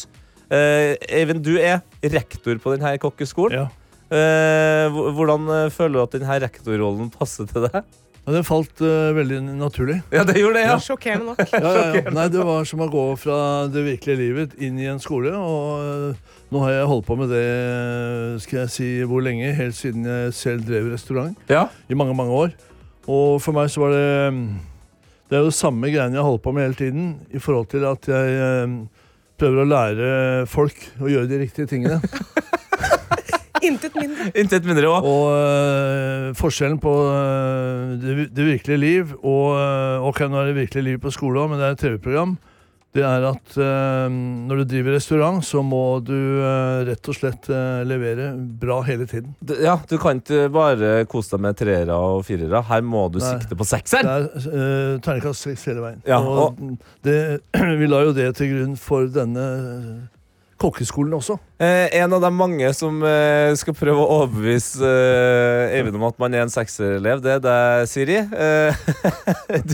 [0.53, 3.65] Eh, Eivind, du er rektor på denne kokkeskolen.
[3.65, 3.86] Ja.
[4.11, 7.81] Eh, hvor- hvordan eh, føler du at denne rektorrollen passer til deg?
[8.27, 10.01] Ja, det falt uh, veldig naturlig.
[10.11, 10.77] Ja, det gjorde det, ja.
[10.83, 11.43] Sjokkerende nok.
[11.53, 12.11] Ja, ja, ja.
[12.11, 13.37] Nei, Det var som å gå fra
[13.71, 15.31] det virkelige livet inn i en skole.
[15.31, 17.45] Og uh, nå har jeg holdt på med det
[18.43, 19.53] skal jeg si, hvor lenge?
[19.55, 21.39] Helt siden jeg selv drev restaurant.
[21.47, 21.69] ja.
[21.87, 22.51] I mange, mange år.
[23.07, 24.11] Og for meg så var det
[25.31, 27.87] Det er jo samme greiene jeg har holdt på med hele tiden, i forhold til
[27.87, 28.75] at jeg uh,
[29.39, 30.11] prøver å lære
[30.51, 32.03] folk å gjøre de riktige tingene.
[33.67, 34.31] Intet mindre.
[34.43, 35.13] Intet mindre også.
[35.13, 40.61] Og øh, forskjellen på øh, det, det virkelige liv og øh, Ok, nå er det
[40.63, 42.37] virkelige liv på skole òg, men det er et TV-program.
[42.97, 46.15] Det er at når du driver restaurant, så må du
[46.89, 47.49] rett og slett
[47.85, 48.31] levere
[48.63, 49.35] bra hele tiden.
[49.61, 52.63] Ja, du kan ikke bare kose deg med treere og firere.
[52.71, 53.35] Her må du Nei.
[53.35, 54.09] sikte på Det sekseren.
[54.09, 56.01] er uh, terningkast seks hele veien.
[56.09, 56.57] Ja, og
[57.05, 57.19] det,
[57.83, 59.45] vi la jo det til grunn for denne
[60.61, 61.37] kokkeskolen også.
[61.61, 66.19] Eh, en av de mange som eh, skal prøve å overbevise eh, Eivind om at
[66.21, 68.19] man er en sekserelev, det er deg, Siri.
[68.25, 68.87] Eh,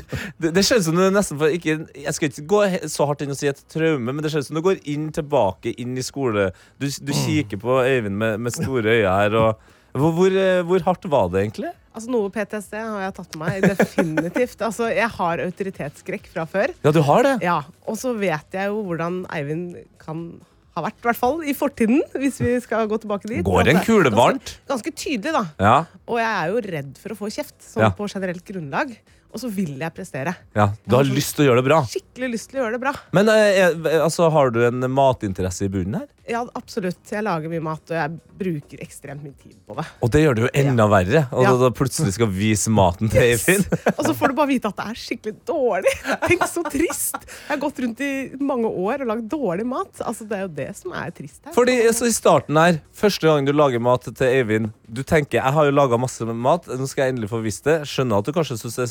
[0.42, 3.35] det, det ser som du nesten får ikke Jeg skal ikke gå så hardt inn
[3.35, 6.51] og si et traume, men det ser som du går inn tilbake inn i skole.
[6.83, 9.38] Du, du kikker på Eivind med, med store øyne her.
[9.38, 11.73] Og, hvor, hvor, eh, hvor hardt var det egentlig?
[11.92, 13.66] Altså Noe PTSD har jeg tatt med meg.
[13.77, 14.62] Definitivt.
[14.68, 16.73] Altså, Jeg har autoritetsskrekk fra før.
[16.85, 17.35] Ja, du har det.
[17.45, 20.31] Ja, Og så vet jeg jo hvordan Eivind kan
[20.75, 22.01] ha vært, i hvert fall i fortiden.
[22.17, 23.43] Hvis vi skal gå tilbake dit.
[23.45, 25.45] Går en kule er ganske- Ganske tydelig, da.
[25.61, 27.91] Ja, Og jeg er jo redd for å få kjeft, sånn Ja.
[27.91, 28.97] på generelt grunnlag.
[29.33, 30.35] Og så vil jeg prestere.
[30.55, 30.68] ja.
[30.87, 31.79] Du har lyst til å gjøre det bra.
[31.88, 32.92] Skikkelig lyst til å gjøre det bra.
[33.16, 36.09] Men eh, er- altså, har du en matinteresse i bunnen her?
[36.31, 37.01] Ja, absolutt.
[37.11, 39.85] Jeg lager mye mat, og jeg bruker ekstremt mye tid på det.
[40.07, 41.23] Og det gjør det jo enda verre.
[41.33, 41.51] Og Ja.
[41.51, 43.66] da, da plutselig skal vise maten til Eivind.
[43.99, 45.95] Og så får du bare vite at det er skikkelig dårlig.
[46.29, 47.16] Tenk så trist!
[47.27, 49.90] Jeg har gått rundt i mange år og lagd dårlig mat.
[50.07, 51.57] Altså, det er jo det som er trist her.
[51.57, 55.53] Fordi altså, I starten her, første gang du lager mat til Eivind Du tenker jeg
[55.57, 57.81] har jo laga masse mat, nå skal jeg endelig få vist det.
[57.88, 58.90] Skjønner at du kanskje syns er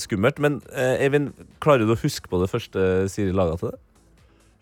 [0.00, 3.78] skummelt, men eh, Eivind, klarer du å huske på det første Siri laga til det?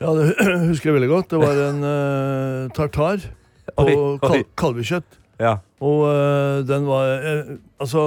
[0.02, 0.30] Ja, det
[0.70, 1.28] husker jeg veldig godt.
[1.34, 3.22] Det var en uh, tartar
[3.76, 4.16] på Oi, oi.
[4.24, 5.20] kal kalvekjøtt.
[5.42, 5.56] Ja.
[5.84, 8.02] Og uh, den var uh, Altså,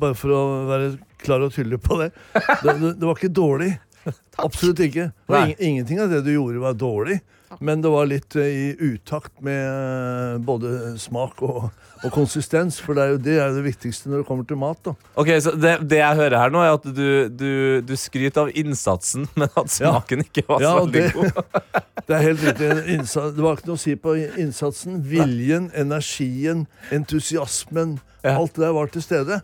[0.00, 0.88] bare for å være
[1.22, 3.70] klar og tydelig på det Det, det, det var ikke dårlig.
[4.46, 5.08] Absolutt ikke.
[5.14, 5.54] Det var Nei.
[5.54, 7.20] ing- ingenting av det du gjorde, var dårlig.
[7.60, 11.68] Men det var litt øh, i utakt med øh, både smak og,
[12.02, 12.80] og konsistens.
[12.82, 14.80] For det er jo det er det viktigste når det kommer til mat.
[14.84, 17.50] da Ok, så det, det jeg hører her nå, er at du, du,
[17.86, 21.30] du skryter av innsatsen, men at smaken ikke var så Ja, så veldig det- god.
[22.06, 22.66] Det er helt riktig.
[22.94, 25.00] Innsats, Det var ikke noe å si på innsatsen.
[25.10, 26.60] Viljen, energien,
[26.94, 27.96] entusiasmen.
[28.22, 28.36] Ja.
[28.38, 29.40] Alt det der var til stede.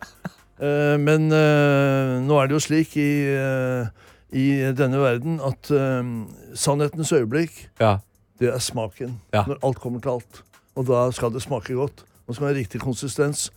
[0.63, 3.89] Uh, men uh, nå er det jo slik i, eh,
[4.33, 6.03] i denne verden at eh,
[6.57, 7.97] sannhetens øyeblikk, Ja.
[8.39, 9.19] det er smaken.
[9.33, 9.43] Ja.
[9.47, 10.41] Når alt kommer til alt.
[10.75, 12.03] Og da skal det smake godt.
[12.27, 13.51] Og skal ha riktig konsistens.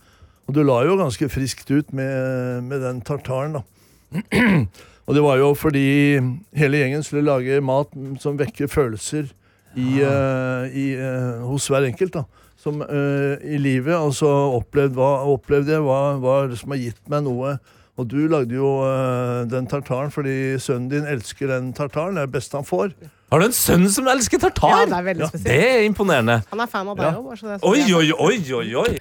[0.47, 3.65] Og du la jo ganske friskt ut med, med den tartaren, da.
[5.07, 6.19] Og det var jo fordi
[6.55, 9.29] hele gjengen skulle lage mat som vekker følelser
[9.77, 12.13] i, uh, i, uh, hos hver enkelt.
[12.19, 12.23] da.
[12.59, 13.95] Som uh, i livet.
[13.95, 17.55] Altså opplevd hva opplevde jeg, hva, hva som har gitt meg noe.
[17.97, 22.13] Og du lagde jo eh, den tartaren fordi sønnen din elsker den tartaren.
[22.17, 22.91] Det er det beste han får.
[23.31, 24.69] Har du en sønn som elsker tartar?
[24.71, 26.37] Ja, det er veldig Ja, Det er imponerende.
[26.51, 27.17] Han er fan av deg Ja.
[27.17, 27.63] òg.
[27.63, 28.93] Oi, oi, oi, oi, oi.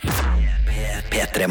[1.12, 1.46] P3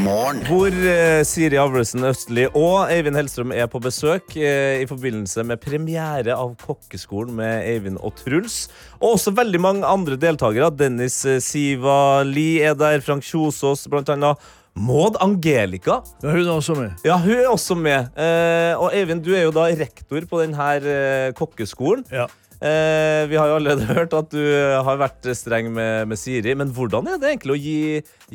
[0.50, 5.62] Hvor eh, Siri Avløsen Østli og Eivind Hellstrøm er på besøk eh, i forbindelse med
[5.64, 8.68] premiere av Kokkeskolen med Eivind og Truls.
[9.00, 10.70] Og også veldig mange andre deltakere.
[10.76, 14.38] Dennis eh, Siva Lie er der, Frank Kjosås blant annet.
[14.76, 16.02] Maud Angelica.
[16.20, 17.04] Ja, hun er også med.
[17.08, 18.10] Ja, hun er også med.
[18.20, 22.04] Eh, og Eivind, du er jo da rektor på denne eh, kokkeskolen.
[22.12, 22.26] Ja.
[22.60, 26.58] Eh, vi har jo allerede hørt at du har vært streng med, med Siri.
[26.60, 27.78] Men hvordan er det egentlig å gi,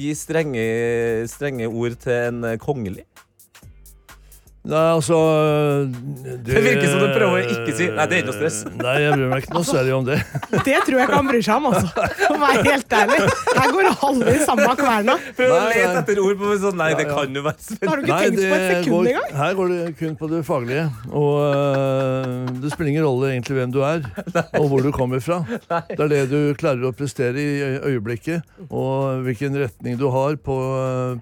[0.00, 0.64] gi strenge,
[1.29, 3.05] strenge ord til en kongelig?
[4.61, 5.16] Nei, altså
[5.88, 8.59] Det, Det virker som du prøver å ikke si- Nei, det er ikke noe stress.
[8.77, 10.18] Nei, jeg bryr meg ikke noe særlig om det.
[10.68, 11.88] Det tror jeg ikke han bryr seg om, altså.
[12.20, 13.18] For å være helt ærlig.
[13.57, 15.16] Her går alle i samme kverna.
[15.38, 17.88] Prøv å lete etter ord på sånn Nei, det kan jo være spennende.
[17.88, 19.33] Har du ikke tenkt på et sekund engang?
[19.40, 20.85] her går det kun på det faglige.
[21.09, 24.05] Og uh, det spiller ingen rolle egentlig hvem du er,
[24.61, 25.40] og hvor du kommer fra.
[25.90, 30.57] Det er det du klarer å prestere i øyeblikket, og hvilken retning du har på,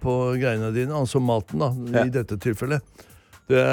[0.03, 1.71] på greiene dine, altså maten, da,
[2.05, 2.83] i dette tilfellet.
[3.49, 3.65] Det,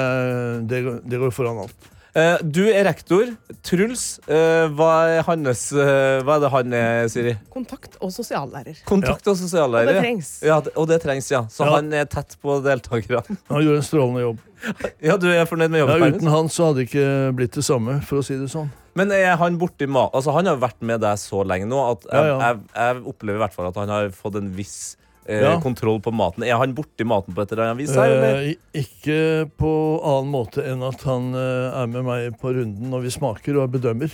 [0.70, 1.92] det, går- det går foran alt.
[2.16, 3.28] Eh, du er rektor.
[3.66, 7.34] Truls, eh, hva, er hans, eh, hva er det han er, Siri?
[7.52, 8.78] Kontakt og sosiallærer.
[8.88, 9.90] Kontakt og sosiallærer.
[9.90, 10.30] Og det trengs.
[10.48, 11.42] Ja, og det trengs, ja.
[11.52, 11.74] Så Ja.
[11.76, 13.36] han er tett på deltakerne.
[13.52, 14.38] Han gjorde en strålende jobb.
[15.04, 17.98] Ja, du er fornøyd med Ja, uten han så hadde det ikke blitt det samme,
[18.02, 18.70] for å si det sånn.
[18.96, 20.14] Men er han borti mat...
[20.16, 22.38] Altså, han har vært med deg så lenge nå at jeg, Ja, ja.
[22.40, 24.96] Jeg, jeg opplever i hvert fall at han har fått en viss
[25.28, 25.56] eh, Ja.
[25.60, 26.42] kontroll på maten.
[26.46, 27.94] Er han borti maten på et eller annet vis?
[27.94, 28.40] her, eller?
[28.46, 29.72] Eh, ikke på
[30.04, 33.70] annen måte enn at han eh, er med meg på runden når vi smaker og
[33.74, 34.10] bedømmer.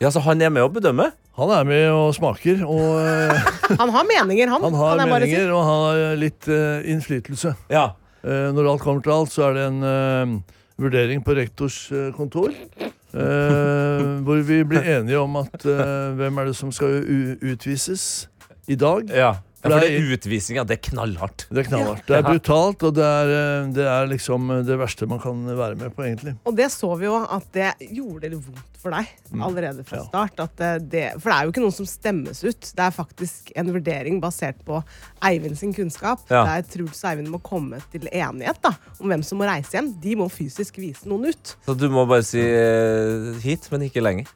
[0.00, 1.12] Ja, så han er med å bedømme?
[1.38, 4.62] Han er med og smaker, og eh, Han har meninger, han.
[4.66, 7.54] han har han meninger bare og har litt eh, innflytelse.
[7.72, 7.92] Ja.
[8.22, 10.34] Eh, når alt kommer til alt, så er det en eh,
[10.82, 12.50] vurdering på rektors eh, kontor.
[12.50, 18.26] eh, hvor vi blir enige om at eh, hvem er det som skal u utvises
[18.68, 19.08] i dag.
[19.14, 19.32] ja.
[19.62, 20.64] Ja, for det er utvisninga.
[20.66, 21.44] Det er knallhardt.
[21.48, 22.02] Det er knallhardt.
[22.08, 25.78] Det er brutalt, og det er, eh, det er liksom det verste man kan være
[25.78, 26.34] med på, egentlig.
[26.48, 30.42] Og det så vi jo at det gjorde det vondt for deg allerede fra start.
[30.42, 32.72] At det, det, for det er jo ikke noen som stemmes ut.
[32.74, 34.82] Det er faktisk en vurdering basert på
[35.22, 36.26] Eivind sin kunnskap.
[36.26, 36.42] Ja.
[36.50, 39.94] Der Truls og Eivind må komme til enighet da, om hvem som må reise hjem.
[40.02, 41.56] De må fysisk vise noen ut.
[41.68, 44.30] Så du må bare si eh, hit, men ikke lenger.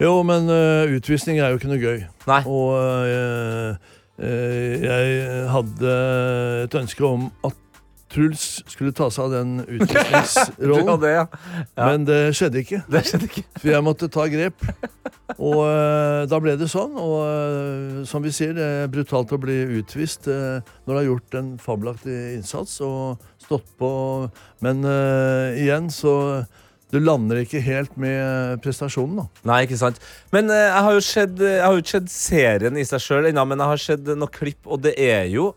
[0.00, 2.04] Jo, men uh, utvisning er jo ikke noe gøy.
[2.30, 2.40] Nei.
[2.48, 5.96] Og eh, eh, jeg hadde
[6.66, 7.56] et ønske om at
[8.10, 10.88] Truls skulle ta seg av den utviklingsrollen.
[11.02, 11.26] det, ja.
[11.76, 11.84] ja.
[11.84, 13.44] Men det skjedde ikke, Det skjedde ikke.
[13.60, 14.64] for jeg måtte ta grep.
[15.38, 16.96] Og eh, da ble det sånn.
[16.98, 21.06] Og eh, som vi sier, det er brutalt å bli utvist eh, når du har
[21.06, 23.92] gjort en fabelaktig innsats og stått på.
[24.66, 26.16] Men eh, igjen, så
[26.90, 29.26] du lander ikke helt med prestasjonen, da.
[29.50, 30.00] Nei, ikke sant.
[30.34, 33.28] Men eh, jeg har jo sett, jeg har jo ikke sett serien i seg sjøl
[33.30, 35.52] ennå, men jeg har sett noen klipp, og det er jo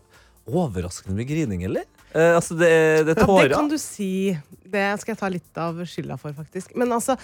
[0.46, 1.86] overraskende mye grining, eller?
[2.14, 4.10] Uh, altså, det, er- det er Ja, det kan du si.
[4.74, 6.72] Det skal jeg ta litt av skylda for, faktisk.
[6.78, 7.16] Men altså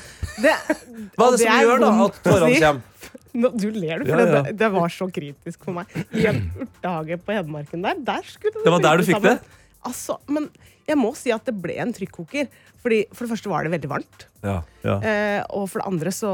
[0.42, 0.50] det,
[1.18, 2.62] Hva er det som gjør da at tårene si.
[2.64, 2.86] kommer?
[3.30, 4.40] Du ler, du, for Ja, ja.
[4.48, 5.92] Det, det var så kritisk for meg.
[6.18, 9.28] I en urtehage på Hedmarken der, der skulle det Det var der du fikk fikk
[9.28, 9.59] det?
[9.86, 10.48] Altså, men
[10.88, 12.48] jeg må si at det ble en trykkoker.
[12.82, 14.26] Fordi For det første var det veldig varmt.
[14.42, 14.62] Ja.
[14.84, 16.32] Eh, og for det andre så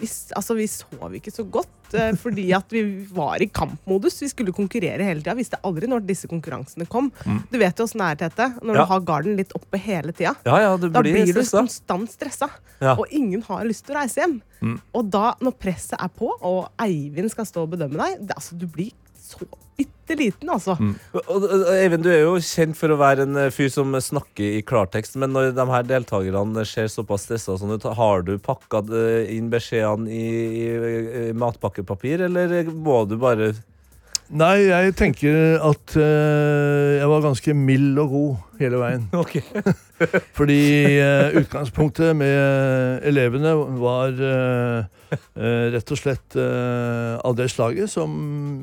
[0.00, 1.68] vi, altså, vi sov ikke så godt.
[1.92, 2.80] Eh, fordi at vi
[3.12, 4.14] var i kampmodus.
[4.22, 5.34] Vi skulle konkurrere hele tida.
[5.36, 7.10] Visste aldri når disse konkurransene kom.
[7.52, 8.46] Du vet jo åssen det er, Tete.
[8.62, 8.76] Når Mm.
[8.78, 8.84] Ja.
[8.86, 10.32] du har garden litt oppe hele tida.
[10.46, 11.58] ja, ja, du Da blir blir du stressa.
[11.66, 12.48] konstant stressa,
[12.80, 12.94] Ja.
[12.94, 14.40] og ingen har lyst til å reise hjem.
[14.94, 18.56] Og da, når presset er på, og Eivind skal stå og bedømme deg det, altså,
[18.56, 18.92] Du blir
[19.30, 19.46] så
[19.80, 20.76] bitte liten, altså.
[21.32, 24.64] Og Eivind, du er jo kjent for å være en eh, fyr som snakker i
[24.66, 29.32] klartekst, men når de her deltakerne ser såpass stressa sånn ut, har du pakka eh,
[29.36, 30.26] inn beskjedene i,
[30.60, 30.68] i,
[31.22, 33.54] i matpakkepapir, eller må du bare
[34.30, 39.08] Nei, jeg tenker at uh, jeg var ganske mild og god hele veien.
[39.22, 39.40] Ok.
[40.38, 40.60] Fordi
[41.02, 48.10] uh, utgangspunktet med elevene var uh, eh, rett og slett eh, av det slaget som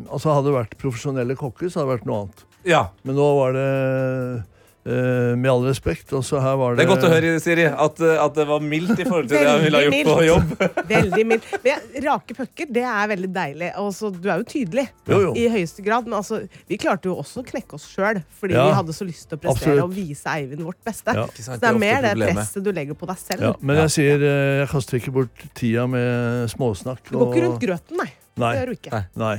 [0.08, 2.46] Altså hadde det vært profesjonelle kokker, så hadde det vært noe annet.
[2.68, 2.84] Ja.
[3.08, 4.46] Men nå var det eh,
[4.88, 8.20] med all respekt, Også her var Det det er godt å høre, Siri, at, eh,
[8.24, 10.54] at det var mildt i forhold til det jeg ville ha gjort på jobb.
[10.94, 11.50] Veldig mildt.
[11.66, 13.72] Men Rake pucker, det er veldig deilig.
[13.82, 15.34] Og du er jo tydelig Jo, jo.
[15.40, 16.08] i høyeste grad.
[16.08, 19.08] Men altså, vi klarte jo også å knekke oss sjøl, fordi Ja, vi hadde så
[19.08, 19.84] lyst til å prestere absolutt.
[19.84, 21.18] og vise Eivind vårt beste.
[21.18, 21.28] Ja.
[21.36, 23.46] Så det er mer det presset du legger på deg selv.
[23.50, 27.04] Ja, men jeg sier eh, jeg kaster ikke bort tida med småsnakk.
[27.12, 28.10] Du går ikke rundt grøten, nei.
[28.38, 28.54] Nei.
[28.54, 28.94] Det gjør du ikke.
[28.94, 29.06] Nei.
[29.26, 29.38] Nei.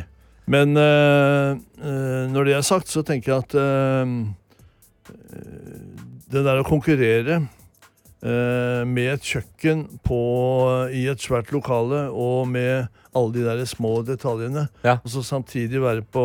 [0.48, 4.14] Men øh, øh, når det er sagt, så tenker jeg at eh, eh,
[6.28, 10.20] det der å konkurrere eh, med et kjøkken på,
[10.92, 14.66] i et svært lokale og med alle de der små detaljene.
[14.84, 14.98] Ja.
[15.02, 16.24] Og så samtidig være, på,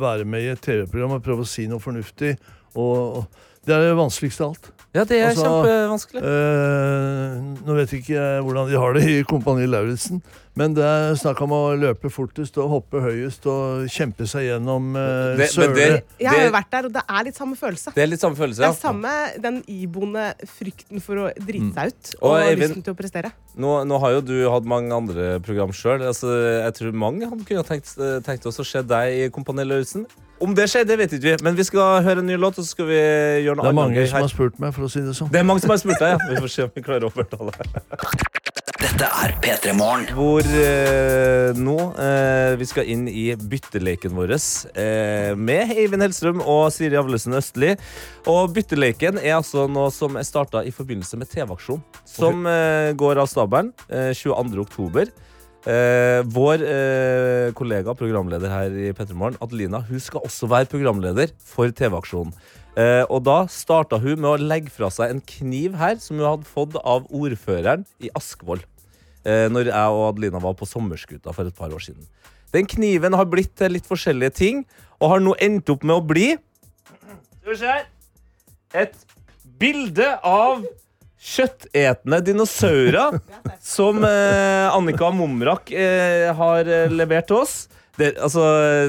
[0.00, 2.36] være med i et TV-program og prøve å si noe fornuftig.
[2.74, 4.70] Og, og det er det vanskeligste av alt.
[4.92, 6.20] Ja, det er Altså, kjempevanskelig.
[6.26, 10.18] Eh, nå vet ikke jeg hvordan de har det i Kompani Lauritzen,
[10.58, 14.88] men det er snakk om å løpe fortest og hoppe høyest og kjempe seg gjennom
[14.98, 15.74] eh, Det- søle.
[15.76, 17.94] det- Jeg har jo vært der, og det er litt samme følelse.
[17.94, 18.72] Det er litt samme følelse, ja.
[18.72, 22.82] Det er samme den iboende frykten for å drite seg ut Og og, Eivind- lysten
[22.84, 23.32] til å prestere.
[23.56, 26.02] Nå, nå har jo du hatt mange andre program sjøl.
[26.02, 26.26] Altså,
[26.64, 30.06] jeg tror mange hadde kunne tenkt, tenkt oss å se deg i Kompani Lauritzen.
[30.40, 32.64] Om det skjer, det vet ikke vi, men vi skal høre en ny låt, og
[32.64, 33.00] så skal vi
[33.44, 35.28] gjøre noe Det er mange som har spurt meg, for å si det sånn.
[35.32, 36.30] Det er mange som har spurt deg, ja.
[36.30, 37.52] Vi får se om vi klarer å overtale.
[38.80, 40.06] Dette er P3 Morgen.
[40.16, 46.70] Hvor eh, nå eh, vi skal inn i bytteleken vår eh, med Eivind Hellstrøm og
[46.72, 47.74] Siri Avlesen Østli.
[48.30, 53.20] Og bytteleken er altså noe som er starta i forbindelse med TV-aksjon, som eh, går
[53.20, 54.56] av stabelen eh, 22.
[54.64, 55.12] oktober.
[55.68, 61.68] Eh, vår eh, kollega, programleder her i Petremorgen, Adelina, hun skal også være programleder for
[61.68, 62.32] TV-aksjonen.
[62.80, 66.28] Eh, og da starta hun med å legge fra seg en kniv her, som hun
[66.28, 68.62] hadde fått av ordføreren i Askvoll.
[69.28, 72.08] Eh, når jeg og Adelina var på sommerskuta for et par år siden.
[72.56, 74.64] Den kniven har blitt til litt forskjellige ting,
[74.96, 76.30] og har nå endt opp med å bli
[77.40, 77.86] Skal vi se her.
[78.80, 78.96] Et
[79.60, 80.64] bilde av
[81.20, 83.18] kjøttetende dinosaurer
[83.60, 87.66] som eh, Annika Momrak eh, har eh, levert til oss.
[88.00, 88.40] Det, altså,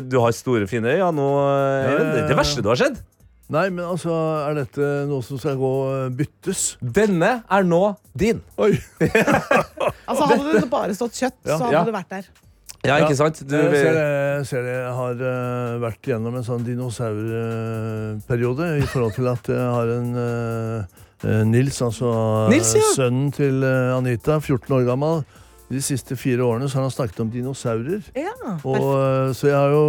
[0.08, 1.28] du har store, fine øyne nå.
[1.44, 1.98] eh, Ja, ja.
[2.16, 3.02] Det er det verste du har sett.
[3.52, 4.16] Nei, men altså,
[4.48, 4.80] er dette
[5.10, 6.62] noe som skal gå eh, byttes?
[6.80, 7.84] Denne er nå
[8.16, 8.40] din.
[8.58, 8.78] Oi!
[10.12, 11.56] Altså Hadde det bare stått kjøtt, Ja.
[11.58, 11.84] så hadde Ja.
[11.88, 12.26] det vært der.
[12.88, 13.38] Ja, ikke sant?
[13.48, 14.06] Du, jeg ser det,
[14.42, 14.74] jeg ser det.
[14.80, 20.10] Jeg har eh, vært gjennom en sånn dinosaurperiode i forhold til at jeg har en
[20.18, 20.80] eh,
[21.24, 22.10] Nils, altså
[22.50, 22.82] Nils, ja.
[22.96, 25.24] sønnen til eh, Anita, 14 år gammel.
[25.72, 28.02] De siste fire årene så har han snakket om dinosaurer.
[28.18, 28.34] Ja,
[28.68, 29.84] Og, eh, så jeg har jo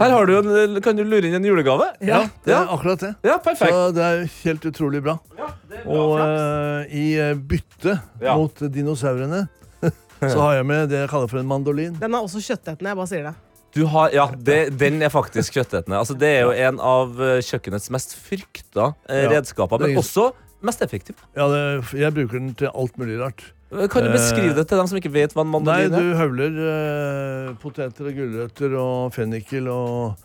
[0.00, 1.86] her har du en, kan du lure inn en julegave.
[2.02, 2.62] Ja, det Ja.
[2.64, 3.12] er akkurat det.
[3.22, 3.70] Ja, perfekt.
[3.70, 5.18] Så det er helt utrolig bra.
[5.38, 8.34] Ja, bra Og uh, i eh, bytte Ja.
[8.36, 9.46] mot dinosaurene
[10.32, 11.94] så har jeg med det jeg kaller for en mandolin.
[12.00, 12.90] Den er også kjøttetende.
[12.90, 13.34] Jeg bare sier det.
[13.72, 15.96] Du har, ja, det, Den er faktisk kjøttetende.
[15.96, 20.02] Altså, det er jo en av eh, kjøkkenets mest frykta eh, Ja, redskaper, er men
[20.02, 20.32] også
[20.66, 21.16] mest effektiv.
[21.36, 21.62] Ja, det,
[21.98, 23.42] jeg bruker den til alt mulig rart.
[23.72, 25.92] Kan du Eh, beskrive det til dem som ikke vet hva en mandolin er?
[25.94, 30.18] Nei, du høvler eh, poteter og gulrøtter og fennikel og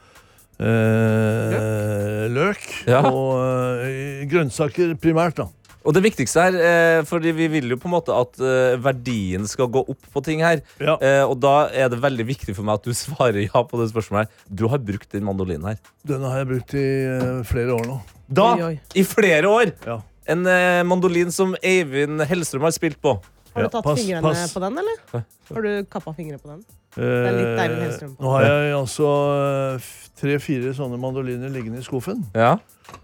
[0.60, 2.66] eh, løk.
[2.90, 3.04] Ja.
[3.08, 3.38] Og
[3.86, 5.48] eh, grønnsaker primært, da.
[5.88, 9.46] Og det viktigste her, eh, fordi vi vil jo på en måte at eh, verdien
[9.48, 10.60] skal gå opp på ting her.
[10.84, 10.98] Ja.
[11.00, 13.88] Eh, og da er det veldig viktig for meg at du svarer ja på det
[13.94, 14.44] spørsmålet her.
[14.52, 15.80] Du har brukt den mandolinen her.
[16.04, 18.02] Denne har jeg brukt i eh, flere år nå.
[18.28, 18.78] Da, Oi, oi.
[19.00, 19.72] i flere år!
[19.88, 20.02] Ja.
[20.28, 23.15] En eh, mandolin som Eivind Hellstrøm har spilt på.
[23.57, 24.53] Har du tatt pass, fingrene pass.
[24.53, 25.23] på den, eller?
[25.49, 26.65] Har du kappa fingrene på den?
[26.97, 28.25] Eh, er litt Eivind Hellstrøm på.
[28.25, 32.25] Nå har jeg altså eh, tre-fire sånne mandoliner liggende i skuffen.
[32.38, 32.57] Ja.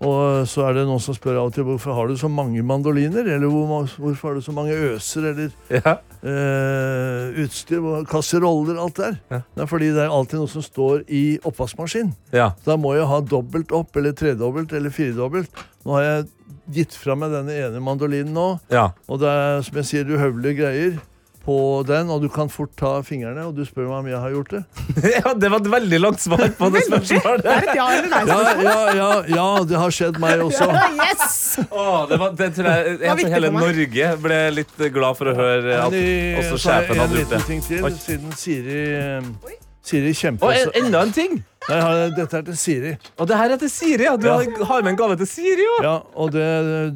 [0.04, 2.62] Og så er det noen som spør av og til hvorfor har du så mange
[2.66, 3.28] mandoliner?
[3.36, 5.28] Eller hvor, hvorfor har du så mange øser?
[5.32, 5.98] Eller ja.
[6.22, 9.18] eh, utstyr, Kasseroller kasseroller, alt der.
[9.34, 9.42] Ja.
[9.56, 12.14] Det er fordi det er alltid noe som står i oppvaskmaskin.
[12.36, 12.52] ja.
[12.66, 15.66] Da må jeg ha dobbelt opp, eller tredobbelt, eller firedobbelt.
[15.84, 16.32] Nå har jeg
[16.72, 18.92] gitt fra meg denne ene mandolinen nå, ja.
[19.08, 21.02] og det er som jeg sier, du høvler greier
[21.44, 24.32] på den, og du kan fort ta fingrene, og du spør meg om jeg har
[24.32, 24.62] gjort det.
[25.18, 27.50] ja, det var et veldig langt svar på det Det spørsmålet.
[27.52, 30.70] er et ja eller nei ja, ja, ja, ja, det har skjedd meg også.
[31.04, 31.36] Yes!
[31.68, 33.52] Oh, det, var, det tror jeg, jeg tror hele.
[33.58, 36.00] Norge ble litt glad for å høre at
[36.46, 37.94] også sjefen hadde gjort liten ting til, Oi.
[38.08, 41.42] siden Siri, eh, Siri kjemper Og en, enda en ting!
[41.64, 41.80] Nei,
[42.12, 42.90] dette er til Siri.
[43.20, 44.04] Og det her er til Siri.
[44.04, 44.18] Ja.
[44.20, 44.34] Du Ja.
[44.36, 45.84] har, har med en gave til Siri òg.
[45.86, 46.48] Ja, og det,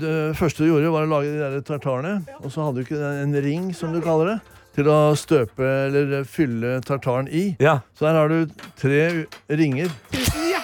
[0.02, 2.18] det første du gjorde, var å lage de der tartarene.
[2.44, 4.38] Og så hadde du ikke en, ring, som du kaller det,
[4.76, 7.46] til å støpe eller fylle tartaren i.
[7.64, 7.80] Ja.
[7.96, 9.88] Så her har du tre ringer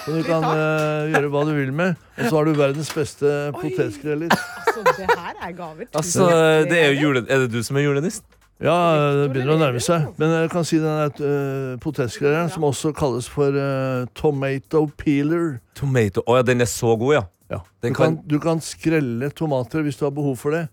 [0.04, 1.96] Så du kan uh, gjøre hva du vil med.
[2.18, 4.28] Og så har du verdens beste potetskreller.
[4.36, 5.88] Altså, det her er gaver.
[5.96, 6.28] Altså,
[6.68, 7.24] det er jo jule...
[7.24, 8.26] Er det du som er julenissen?
[8.62, 8.74] Ja,
[9.18, 10.06] det begynner å nærme seg.
[10.20, 15.56] Men jeg kan si den uh, potetskrelleren, som også kalles for uh, tomato peeler.
[15.74, 16.22] Tomato.
[16.30, 17.24] Å ja, den er så god, ja.
[17.50, 17.60] Ja.
[17.82, 20.68] Den Du, kan, du kan skrelle tomater hvis du har behov for det.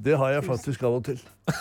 [0.00, 1.20] Det har jeg faktisk av og til.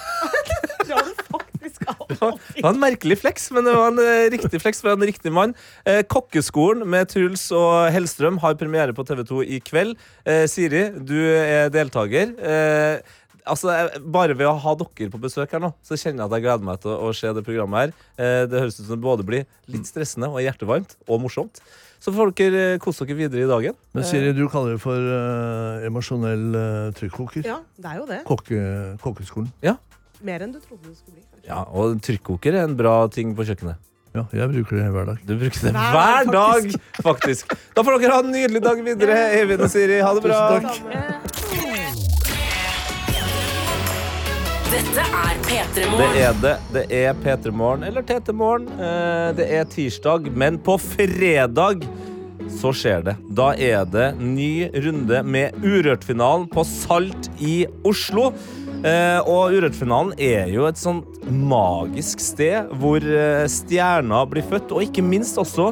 [0.84, 2.16] Det har du faktisk aldri.
[2.18, 5.32] Det var en merkelig fleks, men det var en eh, riktig fleks fra en riktig
[5.32, 5.54] mann.
[5.88, 9.96] Eh, Kokkeskolen med Truls og Hellstrøm har premiere på TV2 i kveld.
[10.28, 12.36] Eh, Siri, du er deltaker.
[12.36, 13.16] Eh,
[13.46, 16.36] altså, jeg- bare ved å ha dere på besøk her nå, så kjenner jeg at
[16.38, 17.94] jeg gleder meg til å, å se det programmet her.
[18.18, 21.62] Eh, det høres ut som det både blir litt stressende og hjertevarmt og morsomt.
[22.04, 23.78] Så får dere eh, kose dere videre i dagen.
[23.96, 27.46] Men Siri, du kaller det for eh, emosjonell uh, trykkoker.
[27.48, 28.20] Ja, det er jo det.
[28.28, 28.60] Kokke,
[29.04, 29.52] kokkeskolen.
[30.24, 31.24] Mer enn du trodde det skulle bli.
[31.24, 31.48] kanskje.
[31.48, 33.80] Ja, og trykkoker er en bra ting på kjøkkenet.
[34.14, 35.22] Ja, jeg bruker det hver dag.
[35.26, 37.56] Du bruker det Hver hver dag, dag, faktisk.
[37.74, 40.04] Da får dere ha en nydelig dag videre, Eivind og Siri.
[40.06, 40.42] Ha det bra.
[40.62, 41.72] Tusen takk.
[44.74, 46.54] Dette er P3 Det er det.
[46.74, 48.66] Det er P3 Morgen eller TT Morgen.
[48.74, 51.86] Eh, Det er tirsdag, men på fredag
[52.50, 53.14] så skjer det.
[53.38, 58.32] Da er det ny runde med Urørt-finalen på Salt i Oslo.
[58.84, 64.88] Eh, og Urørt-finalen er jo et sånt magisk sted hvor eh, stjerner blir født, og
[64.90, 65.70] ikke minst også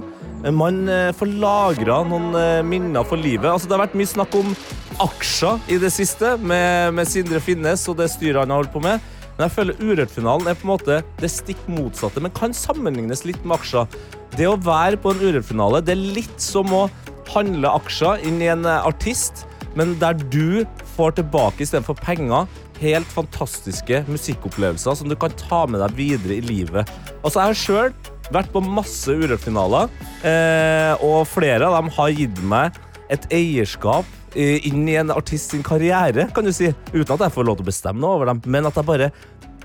[0.50, 3.46] man eh, får lagra noen eh, minner for livet.
[3.52, 4.56] Altså, det har vært mye snakk om
[5.02, 8.82] aksjer i det siste, med, med Sindre Finnes og det styret han har holdt på
[8.84, 9.04] med.
[9.36, 13.42] Men jeg føler Urørt-finalen er på en måte det stikk motsatte, men kan sammenlignes litt
[13.46, 14.02] med aksjer.
[14.38, 16.88] Det å være på en Urørt-finale, det er litt som å
[17.32, 19.46] handle aksjer inn i en eh, artist,
[19.78, 20.66] men der du
[20.98, 22.50] får tilbake istedenfor penger
[22.82, 26.90] helt fantastiske musikkopplevelser som du kan ta med deg videre i livet.
[27.22, 27.94] Altså, jeg har sjøl
[28.34, 29.92] vært på masse Urørt-finaler,
[30.28, 32.80] eh, og flere av dem har gitt meg
[33.12, 37.36] et eierskap eh, inn i en artist sin karriere, kan du si, uten at jeg
[37.36, 39.12] får lov til å bestemme noe over dem, men at jeg bare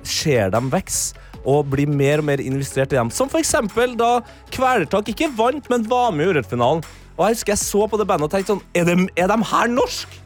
[0.07, 3.11] ser dem vokse og blir mer og mer investert i dem.
[3.15, 4.19] Som eksempel da
[4.55, 6.83] Kvelertak ikke vant, men var med i Urørt-finalen.
[7.17, 9.39] Og jeg husker jeg så på det bandet og tenkte sånn, er de, er de
[9.53, 10.19] her norsk?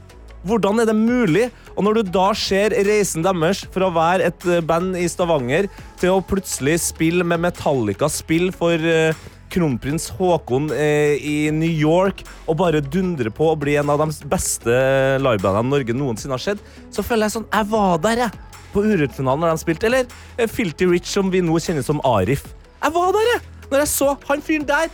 [0.46, 1.48] Hvordan er det mulig?
[1.76, 5.68] Og når du da ser reisen deres fra å være et eh, band i Stavanger
[6.00, 9.16] til å plutselig spille med Metallica, spill for eh,
[9.52, 14.30] kronprins Haakon eh, i New York og bare dundre på å bli en av de
[14.32, 14.80] beste
[15.20, 16.64] livebandene Norge noensinne har sett,
[16.94, 18.46] så føler jeg sånn Jeg var der, jeg.
[18.70, 19.88] På Urørt-finalen når de spilte.
[19.90, 22.46] Eller Filty Rich, som vi nå kjenner som Arif.
[22.80, 23.64] Jeg var der, jeg.
[23.66, 24.92] Når jeg så han fyren der.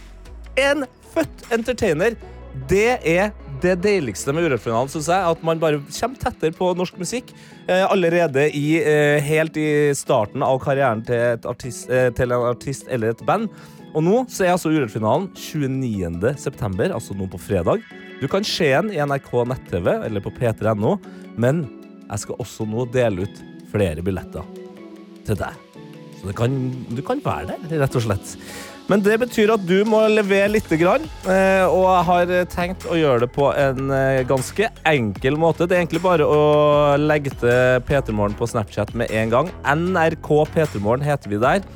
[0.59, 2.17] En født entertainer.
[2.71, 5.33] Det er det deiligste med Urørt-finalen, syns jeg.
[5.33, 7.33] At man bare kommer tettere på norsk musikk.
[7.69, 12.87] Eh, allerede i, eh, helt i starten av karrieren til, artist, eh, til en artist
[12.89, 13.49] eller et band.
[13.95, 16.37] Og nå så er altså Urørt-finalen 29.
[16.37, 17.83] september, altså nå på fredag.
[18.21, 20.99] Du kan se den i NRK nett-TV eller på p3.no,
[21.37, 21.67] men
[22.11, 23.43] jeg skal også nå dele ut
[23.73, 24.45] flere billetter
[25.27, 25.53] til deg.
[26.21, 26.55] Så kan,
[26.91, 28.37] du kan være der, rett og slett.
[28.87, 32.99] Men det betyr at du må levere lite grann, eh, og jeg har tenkt å
[32.99, 35.67] gjøre det på en eh, ganske enkel måte.
[35.67, 36.39] Det er egentlig bare å
[37.01, 39.51] legge til P3morgen på Snapchat med en gang.
[39.67, 41.67] NRK P3morgen heter vi der.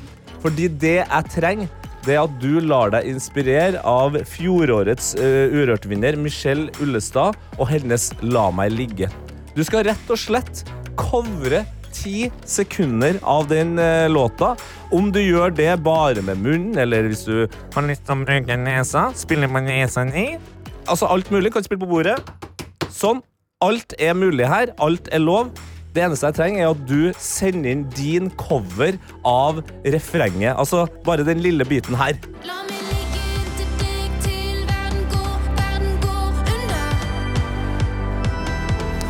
[0.41, 1.73] Fordi det jeg trenger,
[2.05, 8.07] det er at du lar deg inspirere av fjorårets uh, Urørt-vinner Michelle Ullestad og hennes
[8.23, 9.11] La meg ligge.
[9.53, 10.63] Du skal rett og slett
[10.97, 11.61] covre
[12.01, 14.55] ti sekunder av den eh, låta.
[14.91, 17.35] Om du gjør det bare med munnen, eller hvis du
[17.75, 20.27] har lyst til å bruke nesa, spiller man nesa i.
[20.89, 22.17] Altså alt mulig kan spille på bordet.
[22.91, 23.21] Sånn.
[23.61, 24.73] Alt er mulig her.
[24.81, 25.51] Alt er lov.
[25.93, 28.97] Det eneste jeg trenger, er at du sender inn din cover
[29.27, 30.55] av refrenget.
[30.55, 32.17] Altså bare den lille biten her.
[32.47, 33.00] La meg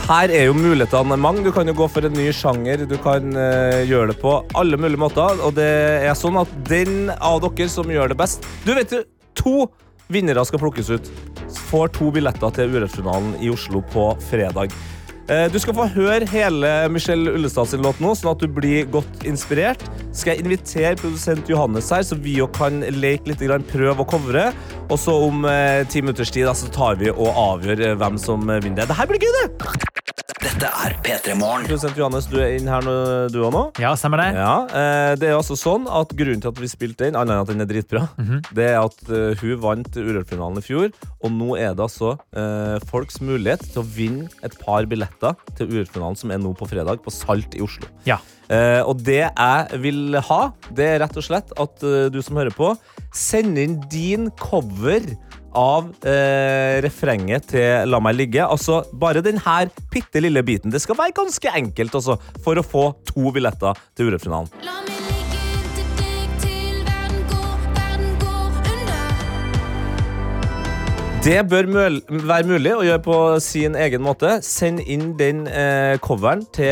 [0.01, 1.43] Her er jo mulighetene mange.
[1.45, 2.85] Du kan jo gå for en ny sjanger.
[2.89, 5.39] Du kan uh, gjøre det på alle mulige måter.
[5.45, 5.69] Og det
[6.07, 9.03] er sånn at den av dere som gjør det best Du vet jo,
[9.37, 9.67] to
[10.11, 11.11] vinnere skal plukkes ut.
[11.69, 14.73] Får to billetter til Urørt-finalen i Oslo på fredag.
[15.31, 18.89] Eh, Du skal få høre hele Michelle Ullestad sin låt nå, sånn at du blir
[18.91, 19.85] godt inspirert.
[20.11, 24.49] Skal jeg invitere produsent Johannes her, så vi òg kan leke litt, prøve å covre.
[24.89, 28.83] Og så om eh, ti minutters tid så tar vi og avgjør hvem som vinner.
[28.89, 29.90] Det her blir gøy, det!
[30.61, 31.63] Dette er P3 Morgen.
[31.65, 32.91] Produsent Johannes, du er inn her nå,
[33.33, 33.61] du òg nå?
[33.81, 34.27] Ja, stemmer det?
[34.37, 37.41] Ja, eh, det er altså sånn at Grunnen til at vi spilte den, annet enn
[37.41, 38.03] at den er dritbra,
[38.53, 40.91] det er at eh, hun vant Urørt-finalen i fjor.
[41.25, 45.73] Og nå er det altså eh, folks mulighet til å vinne et par billetter til
[45.73, 47.89] Urørt-finalen som er nå på fredag, på Salt i Oslo.
[48.05, 48.19] Ja.
[48.53, 50.41] Eh, og det jeg vil ha,
[50.77, 52.75] det er rett og slett at eh, du som hører på,
[53.09, 55.09] sender inn din cover
[55.57, 58.45] av eh, refrenget til La meg ligge.
[58.45, 60.71] Altså bare den her bitte lille biten.
[60.73, 64.51] Det skal være ganske enkelt også, for å få to billetter til Urørt-finalen.
[64.65, 64.91] La meg.
[71.21, 71.67] Det bør
[72.25, 74.39] være mulig å gjøre på sin egen måte.
[74.41, 76.71] Send inn den eh, coveren til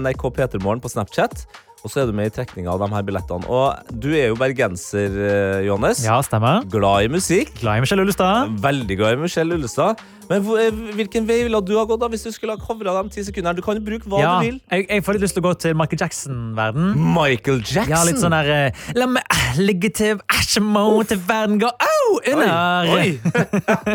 [0.00, 1.42] NRK P3morgen på Snapchat.
[1.80, 3.48] Og så er du med i trekninga av de her billettene.
[3.48, 6.02] Og du er jo bergenser, eh, Johannes.
[6.04, 6.66] Ja, stemmer.
[6.68, 7.54] Glad i musikk.
[7.62, 8.52] Glad i Michelle Ullestad.
[8.60, 10.02] Veldig glad i Michelle Ullestad.
[10.30, 13.10] Men eh, hvilken vei ville du ha gått da hvis du skulle ha covra de
[13.16, 13.56] ti sekundene?
[13.58, 14.60] Du kan jo bruke hva Ja, du vil.
[14.70, 16.92] jeg, jeg får litt lyst til å gå til Michael Jackson-verden.
[17.16, 17.90] Michael Jackson?
[17.90, 21.98] Ja, litt sånn der eh, La meg eh, ligge til æsjemo til verden går Au!
[22.30, 22.94] Under!
[22.94, 23.10] Oi, oi.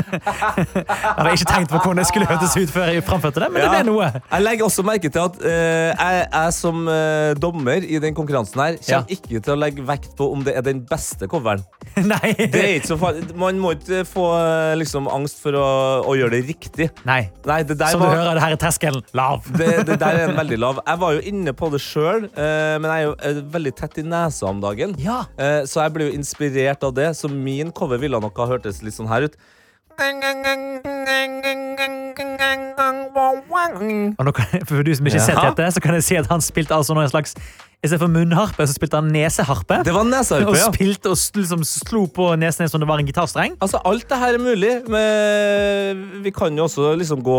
[0.05, 3.61] Jeg hadde ikke tenkt på hvordan det skulle hørtes ut før jeg framførte det, men
[3.61, 3.71] det Ja.
[3.73, 4.07] ble noe.
[4.31, 8.61] Jeg legger også merke til at uh, jeg, jeg som uh, dommer i den konkurransen
[8.61, 8.99] her Ja.
[9.01, 11.63] kommer ikke til å legge vekt på om det er den beste coveren.
[12.11, 12.33] Nei.
[12.39, 13.25] Det er ikke så farlig.
[13.39, 14.25] Man må ikke få
[14.79, 15.65] liksom, angst for å,
[16.07, 16.89] å gjøre det riktig.
[17.05, 17.29] Nei.
[17.45, 19.45] Nei, det Som du var, hører, det her er terskelen lav.
[19.59, 20.79] det, det der er en veldig lav.
[20.85, 24.05] Jeg var jo inne på det sjøl, men jeg er jo eh, veldig tett i
[24.07, 24.95] nesa om dagen.
[25.01, 25.23] Ja.
[25.37, 28.81] Eh, Så jeg ble jo inspirert av det, så min cover ville nok ha hørtes
[28.85, 29.37] litt sånn her ut.
[34.19, 36.27] Og nå kan, for du som ikke har sett dette, så kan jeg si at
[36.31, 37.35] han spilte altså nå en slags
[37.85, 39.75] Istedenfor munnharpe, så spilte han neseharpe.
[39.85, 43.53] Det var neseharpe, og spilte og liksom slo på nesen som det var en gitarstreng.
[43.61, 47.37] Altså, Alt det her er mulig, men vi kan jo også liksom gå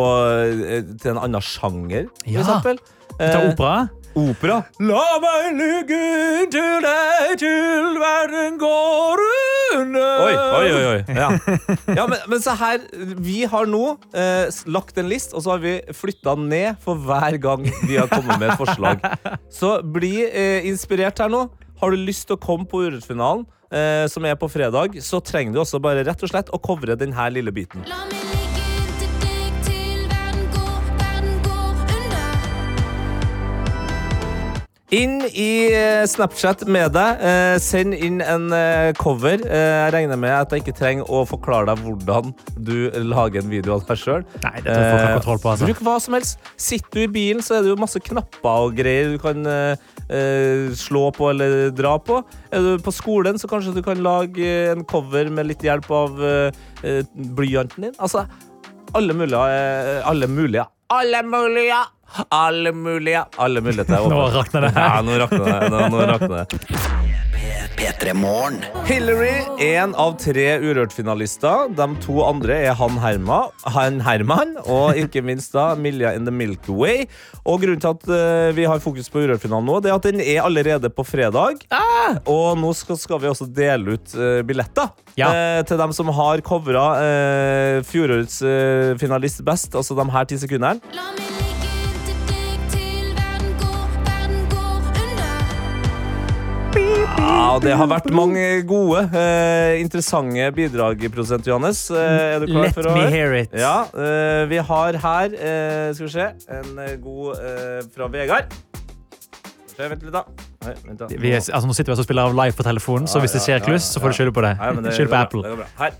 [0.71, 2.45] eh, til en annen sjanger, for Ja.
[2.45, 2.79] eksempel.
[3.19, 3.89] Ta Eh, opera.
[4.17, 4.61] Opera.
[4.81, 5.99] La meg ligge
[6.43, 9.23] inntil deg til verden går
[9.77, 10.23] under.
[10.27, 10.85] Oi, oi, oi.
[10.95, 11.17] oi.
[11.17, 11.29] Ja.
[11.99, 12.87] ja, men, men se her,
[13.23, 13.83] vi har nå
[14.17, 18.11] eh, lagt en list, og så har vi flytta ned for hver gang vi har
[18.13, 19.05] kommet med et forslag.
[19.53, 21.47] Så bli eh, inspirert her nå.
[21.77, 25.57] Har du lyst til å komme på Urørt-finalen, eh, som er på fredag, så trenger
[25.57, 27.85] du også bare rett og slett å covre denne lille biten.
[27.91, 28.16] La meg
[34.95, 37.23] Inn i eh, Snapchat med deg.
[37.27, 39.41] Eh, send inn en eh, cover.
[39.43, 42.77] Eh, jeg regner med at jeg ikke trenger å forklare deg hvordan du
[43.09, 44.23] lager en video av deg sjøl.
[45.51, 45.67] Altså.
[45.67, 46.39] Bruk hva som helst.
[46.55, 49.43] Sitter du i bilen, så er det jo masse knapper og greier du kan
[50.79, 52.21] slå på eller dra på.
[52.55, 56.23] Er du på skolen, så kanskje du kan lage en cover med litt hjelp av
[57.35, 57.99] blyanten din.
[57.99, 58.23] Altså,
[58.95, 59.43] alle mulige
[60.07, 60.69] Alle mulige.
[60.89, 61.83] Alle mulige!
[62.31, 63.25] Alle mulige.
[63.39, 63.95] Alle muligheter.
[63.95, 64.73] er Nå rakner det.
[64.77, 65.71] Ja, nå rakner det.
[65.73, 67.06] Nå, nå rakner det.
[67.77, 68.57] P3 Morgen.
[68.87, 71.69] Hillary, én av tre Urørt-finalister.
[71.77, 73.41] De to andre er han, Herma,
[73.75, 77.05] han Herman og ikke minst da Milja in the Milky Way.
[77.45, 80.23] Og grunnen til at eh, vi har fokus på Urørt-finalen nå, det er at den
[80.25, 81.67] er allerede på fredag.
[82.25, 85.29] Og nå skal, skal vi også dele ut uh, billetter Ja.
[85.33, 90.41] uh, til dem som har covra uh, fjorårets eh, finalist best, altså de her ti
[90.41, 90.81] sekundene.
[97.17, 101.87] Ja, Det har vært mange gode, eh, interessante bidrag, prosent, Johannes.
[101.91, 103.51] Eh, er du klar Let for å me hear it.
[103.57, 108.53] Ja, eh, vi har her eh, Skal vi se En eh, god eh, fra Vegard.
[109.73, 110.25] Skal vi se, Vent litt, da.
[110.67, 111.07] Nei, vent da.
[111.13, 113.33] Vi er, altså, nå sitter vi altså og spiller av live på telefonen, så hvis
[113.37, 114.55] det skjer kluss, så får du skylde på det.
[114.61, 115.43] Nei, men det Skyld på går bra, Apple.
[115.43, 115.69] det går bra.
[115.81, 115.93] Her.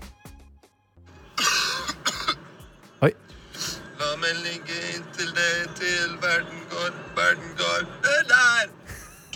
[3.07, 3.11] Oi.
[4.01, 6.56] La meg ligge inntil deg til verden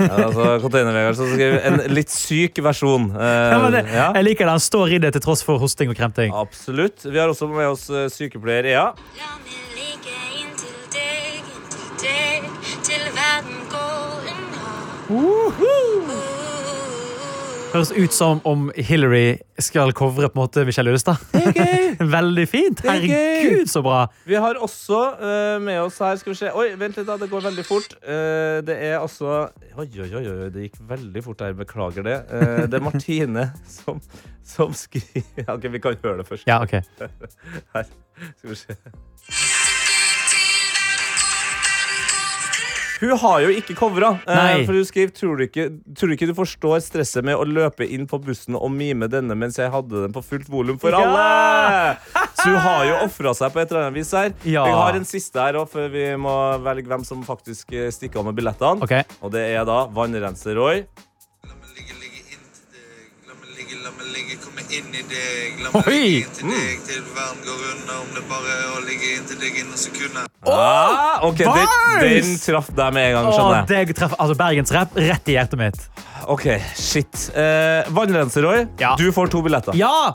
[0.10, 3.10] altså, Container-Vegard som skriver en litt syk versjon.
[3.14, 4.08] Eh, Ja, det, ja.
[4.18, 4.56] Jeg liker det.
[4.58, 6.34] Han står i det til tross for hosting og kremting.
[6.36, 7.06] Absolutt.
[7.06, 8.86] Vi har også med oss eh, sykepleier Ea.
[9.22, 12.50] La meg ligge inntil deg, inntil deg,
[12.88, 16.01] til verden går under.
[17.72, 21.22] Høres ut som om Hillary skal covre på en måte Michelle Ulstad.
[22.18, 22.82] Veldig fint.
[22.84, 22.98] er.
[23.06, 24.02] Herregud, så bra.
[24.28, 27.16] Vi har også uh, med oss her Skal vi se Oi, vent litt, da.
[27.22, 27.96] Det går veldig fort.
[28.04, 29.48] Uh, det er altså
[29.80, 31.56] Oi, oi, oi, oi, det gikk veldig fort her.
[31.62, 32.18] Beklager det.
[32.28, 33.48] Uh, det er Martine
[33.78, 34.04] som,
[34.44, 36.50] som skriver OK, vi kan høre det først.
[36.52, 36.76] Ja, ok.
[37.78, 37.88] Her.
[38.36, 38.76] Skal vi se.
[43.02, 44.12] Hun har jo ikke covra.
[44.30, 45.66] eh, for hun skriver tror du, ikke,
[45.98, 49.34] tror du ikke du forstår stresset med å løpe inn på bussen og mime denne
[49.38, 51.02] mens jeg hadde den på fullt volum for Ja!
[51.02, 52.26] alle?
[52.42, 54.32] Så hun har jo ofra seg på et eller annet vis her.
[54.46, 54.66] Ja.
[54.66, 56.36] Vi har en siste her også, før vi må
[56.66, 58.82] velge hvem som faktisk eh, stikker av med billettene.
[58.86, 59.04] Okay.
[59.22, 60.86] Og det er da Vannrenser-Roy.
[61.46, 63.06] La meg ligge, ligge inntil deg.
[63.30, 65.62] La meg ligge, la meg ligge, komme inn i deg.
[65.64, 66.00] La meg Oi!
[66.02, 67.98] ligge inntil deg til verden går under.
[68.02, 70.30] Om det bare er å ligge inntil deg innen sekunder.
[70.48, 73.90] Ah, ok, den, den traff deg med en gang, skjønner jeg.
[73.92, 75.82] det traff altså Bergensrapp rett i hjertet mitt.
[76.32, 76.48] Ok,
[76.78, 77.28] shit.
[77.38, 78.96] Eh, Vannrenser-Roy, Ja.
[79.00, 79.76] du får to billetter.
[79.78, 80.12] Ja!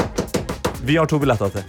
[0.87, 1.65] Vi har to billetter til.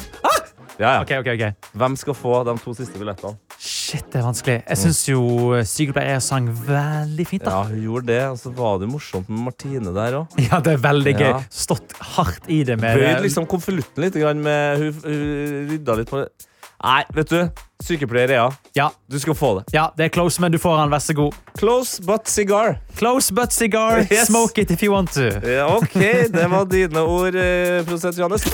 [0.77, 1.01] Ja, ja.
[1.01, 1.69] Ok, ok, ok.
[1.81, 3.33] Hvem skal få de to siste billettene?
[3.57, 4.57] Shit, det er vanskelig.
[4.67, 5.21] Jeg syns jo
[5.65, 7.43] sykepleier sang veldig fint.
[7.47, 7.55] da.
[7.55, 10.35] Ja, hun gjorde det, og så var det morsomt med Martine der òg.
[10.51, 11.31] Ja, det er veldig gøy.
[11.31, 11.39] Ja.
[11.49, 14.13] Stått hardt i det med Bøyd liksom konvolutten litt.
[14.21, 16.29] Grann med, hun, hun rydda litt på det.
[16.77, 17.39] Nei, vet du.
[17.81, 18.45] Sykepleier Ea,
[18.77, 19.63] Ja, du skal få det.
[19.73, 20.91] ja, det er close, men du får han.
[20.93, 21.33] Vær så god.
[21.57, 22.77] Close but cigar.
[23.01, 24.03] Close but cigar.
[24.11, 24.27] Yes.
[24.29, 25.25] Smoke it if you want to.
[25.41, 25.97] Ja, OK,
[26.33, 28.45] det var dine ord, eh, prosent Johannes.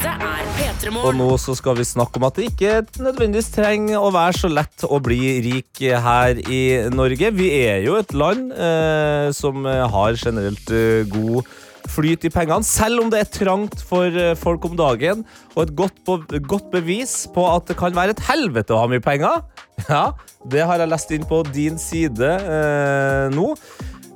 [0.00, 4.38] Dette Og nå så skal vi snakke om at det ikke nødvendigvis trenger å være
[4.38, 7.32] så lett å bli rik her i Norge.
[7.36, 11.44] Vi er jo et land eh, som har generelt eh, god
[11.90, 15.24] flyt i pengene, selv om det er trangt for eh, folk om dagen.
[15.56, 16.00] Og et godt,
[16.48, 19.42] godt bevis på at det kan være et helvete å ha mye penger.
[19.88, 20.10] Ja,
[20.52, 23.54] det har jeg lest inn på din side eh, nå.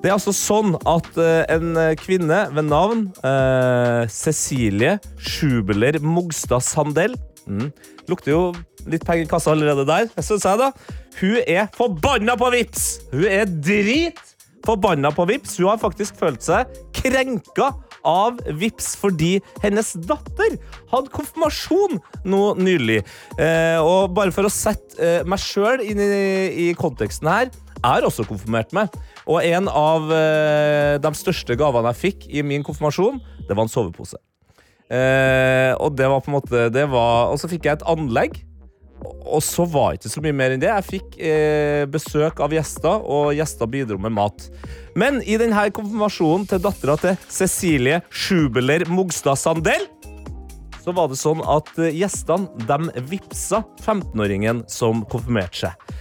[0.04, 7.16] Det er altså sånn at eh, en kvinne ved navn eh, Cecilie Schubeler Mogstad Sandel
[7.48, 7.70] mm,
[8.12, 8.42] Lukter jo
[8.84, 10.70] litt penger i kassa allerede der, synes jeg da.
[11.22, 12.84] Hun er forbanna på vips!
[13.14, 14.20] Hun er drit
[14.64, 15.56] forbanna på vips.
[15.56, 17.72] Hun har faktisk følt seg krenka
[18.04, 20.58] av vips fordi hennes datter
[20.92, 23.00] hadde konfirmasjon nå nylig.
[23.40, 26.10] Eh, og bare for å sette eh, meg sjøl inn i,
[26.68, 27.52] i konteksten her
[27.84, 28.94] har også konfirmert med.
[29.28, 33.72] Og en av eh, de største gavene jeg fikk i min konfirmasjon, det var en
[33.72, 34.18] sovepose.
[34.92, 38.42] Eh, og det var på en måte det var, Og så fikk jeg et anlegg.
[39.24, 40.70] Og så var det ikke så mye mer enn det.
[40.70, 44.48] Jeg fikk eh, besøk av gjester, og gjester bidro med mat.
[44.96, 49.88] Men i denne konfirmasjonen til dattera til Cecilie Schubeler Mogstad Sandel
[50.84, 55.94] så var det sånn at eh, gjestene de vippsa 15-åringen som konfirmerte seg.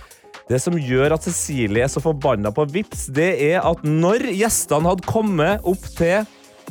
[0.49, 4.91] Det som gjør at Cecilie er så forbanna på vips, det er at når gjestene
[4.91, 6.25] hadde kommet opp til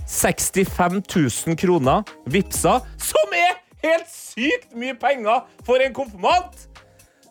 [0.09, 6.68] 65 000 kroner vippsa, som er helt sykt mye penger for en konfirmant,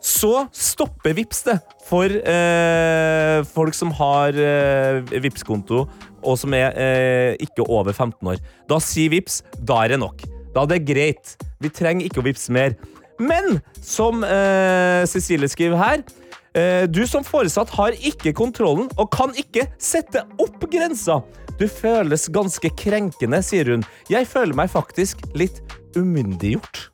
[0.02, 5.84] så stopper Vips det for eh, folk som har eh, Vips-konto
[6.22, 8.42] og som er eh, ikke over 15 år.
[8.70, 10.26] Da sier Vips da er det nok.
[10.56, 11.36] Da er det greit.
[11.62, 12.76] Vi trenger ikke å vippse mer.
[13.22, 16.02] Men som eh, Cecilie skriver her
[16.58, 21.22] eh, Du som foresatt har ikke kontrollen og kan ikke sette opp grensa.
[21.62, 23.86] Du føles ganske krenkende, sier hun.
[24.10, 25.62] Jeg føler meg faktisk litt
[25.94, 26.88] umyndiggjort.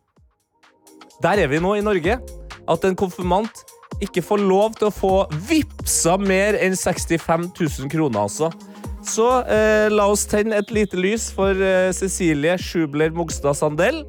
[1.24, 2.20] Der er vi nå i Norge.
[2.68, 3.64] At en konfirmant
[4.04, 5.14] ikke får lov til å få
[5.48, 8.52] vippsa mer enn 65 000 kroner, altså.
[9.08, 14.04] Så eh, la oss tenne et lite lys for eh, Cecilie Schubler Mogstad Sandel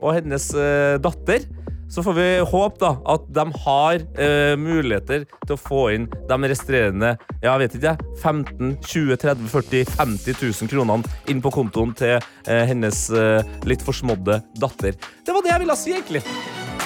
[0.00, 1.46] og hennes eh, datter.
[1.90, 6.36] Så får vi håpe da at de har eh, muligheter til å få inn de
[6.52, 11.90] resterende ja, vet ikke, jeg, 15 20 30 40 50 000 kronene inn på kontoen
[11.98, 14.94] til eh, hennes eh, litt forsmådde datter.
[15.26, 16.22] Det var det jeg ville si, egentlig.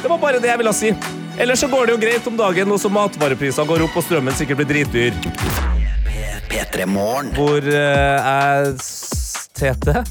[0.01, 0.95] Det var bare det jeg ville si.
[1.37, 4.41] Ellers så går det jo greit om dagen, nå som matvareprisene går opp og strømmen
[4.41, 5.17] sikkert blir dritdyr.
[6.49, 6.89] P3
[7.37, 8.77] Hvor eh, jeg,
[9.55, 10.05] Tete,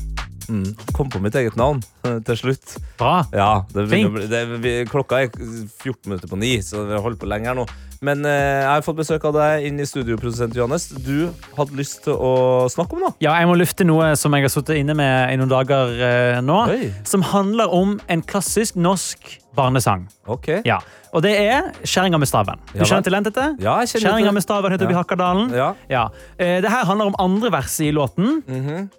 [0.49, 2.77] mm, kom på mitt eget navn eh, til slutt.
[2.99, 3.23] Bra.
[3.33, 7.19] Ja, det bli, det, vi, klokka er 14 minutter på ni, så vi har holdt
[7.21, 7.65] på lenge her nå.
[8.03, 8.31] Men eh,
[8.63, 10.89] jeg har fått besøk av deg inn i studio, produsent Johannes.
[11.05, 13.13] Du hadde lyst til å snakke om noe.
[13.23, 16.41] Ja, jeg må lufte noe som jeg har sittet inne med i noen dager eh,
[16.43, 16.57] nå.
[16.73, 16.89] Oi.
[17.07, 20.09] Som handler om en klassisk norsk barnesang.
[20.27, 20.49] Ok.
[20.67, 20.81] Ja,
[21.13, 22.57] Og det er 'Kjerringa med staven'.
[22.73, 23.23] Du Ja, kjenner til den?
[23.23, 23.43] dette?
[23.61, 25.03] Ja, jeg kjenner Kjerringa med staven heter vi Ja.
[25.03, 25.51] Hakkadalen.
[25.53, 25.73] Ja.
[25.89, 26.03] Ja.
[26.39, 28.41] Eh, Det her handler om andre verset i låten.
[28.47, 28.89] Mhm.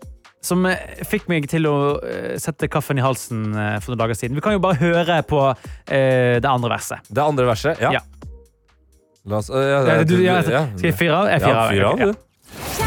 [0.44, 0.76] Som eh,
[1.08, 1.74] fikk meg til å
[2.04, 4.36] eh, sette kaffen i halsen eh, for noen dager siden.
[4.36, 5.40] Vi kan jo bare høre på
[5.88, 7.04] det andre verset.
[7.08, 7.80] Det andre verset?
[7.80, 7.94] Ja.
[7.96, 8.04] Ja.
[9.24, 10.66] La oss, ja, Ja, du, ja, ja.
[10.76, 11.30] Skal jeg fyre av?
[11.32, 11.70] Jeg Ja, fyrer av.
[11.72, 12.12] fyr av, Ja.
[12.12, 12.83] du.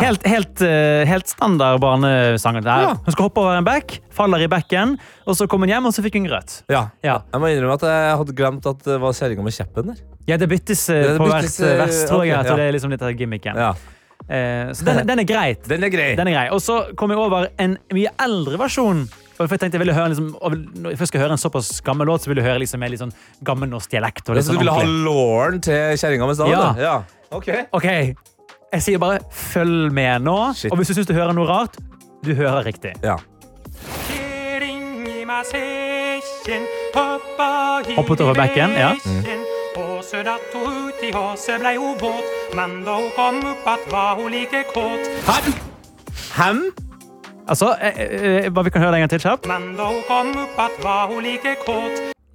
[0.00, 2.60] Helt, helt, eh, helt standard barnesang.
[2.64, 2.94] Ja.
[2.94, 5.96] Hun skal hoppe over en bekk, faller i bekken, og så kom hun hjem og
[5.96, 6.62] så fikk hun grøt.
[6.72, 6.86] Ja.
[7.04, 7.20] Ja.
[7.32, 10.04] Jeg må innrømme at jeg hadde glemt at det var kjerringa med kjeppen der.
[10.28, 12.38] Ja, det byttes det det på byttes, hvert eh, eh, vers, tror jeg.
[12.38, 12.56] ok, ja.
[12.56, 13.58] det er liksom litt av gimmicken.
[13.58, 13.72] Ja.
[14.28, 15.66] Eh, så den, den er greit.
[15.68, 16.12] Den er grei.
[16.18, 16.46] Den er grei.
[16.54, 19.06] Og så kom jeg over en mye eldre versjon.
[19.32, 21.72] For jeg tenkte jeg ville høre liksom, og Når jeg først skal høre en såpass
[21.84, 24.28] gammel låt, så vil jeg høre liksom, med litt sånn gammelnorsk dialekt.
[24.28, 26.54] Og litt Så sånn du ville ha låren til kjerringa med staven?
[26.54, 26.70] Ja.
[26.78, 27.22] ja.
[27.32, 27.48] Ok.
[27.72, 27.88] Ok,
[28.72, 30.38] jeg sier bare følg med nå.
[30.56, 30.72] Shit.
[30.72, 31.76] Og hvis du syns du hører noe rart,
[32.24, 32.94] du hører riktig.
[33.04, 33.18] Ja.
[37.96, 38.92] Hoppet over bekken, ja.
[39.04, 39.22] Mm.
[46.36, 46.64] Hem?
[47.48, 49.46] Altså, eh, eh, bare vi kan høre det en gang til kjapt.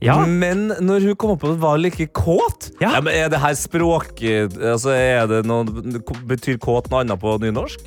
[0.02, 1.60] Men når hun kom opp att, var hun.
[1.60, 1.68] Ja.
[1.68, 3.02] Var like kåt Ja.
[3.02, 5.64] men Er det her språk altså, er det noe,
[6.28, 7.80] Betyr kåt noe annet på nynorsk?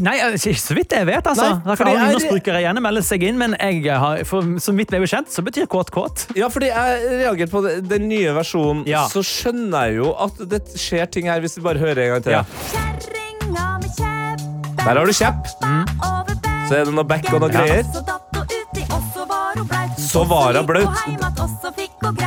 [0.00, 1.24] Nei, ikke så vidt jeg vet.
[1.26, 1.42] altså.
[1.48, 4.72] Nei, Da fordi kan jeg- Nynorskbrukere gjerne melde seg inn, men jeg har, for, så
[4.76, 6.26] vidt er bekjent, så betyr kåt kåt.
[6.36, 8.86] Ja, fordi jeg reagerte på det- den nye versjonen.
[8.86, 9.06] Ja.
[9.08, 12.22] Så skjønner jeg jo at det skjer ting her, hvis vi bare hører en gang
[12.22, 12.32] til.
[12.32, 12.44] Ja.
[12.72, 15.46] Kjerringa med Der har du kjepp.
[15.62, 16.34] over.
[16.68, 17.82] Så er det noe back og noe greier.
[17.82, 18.04] Så
[20.08, 20.98] så var hun blaut.
[20.98, 21.68] Så var hun Og så
[22.00, 22.18] blaut.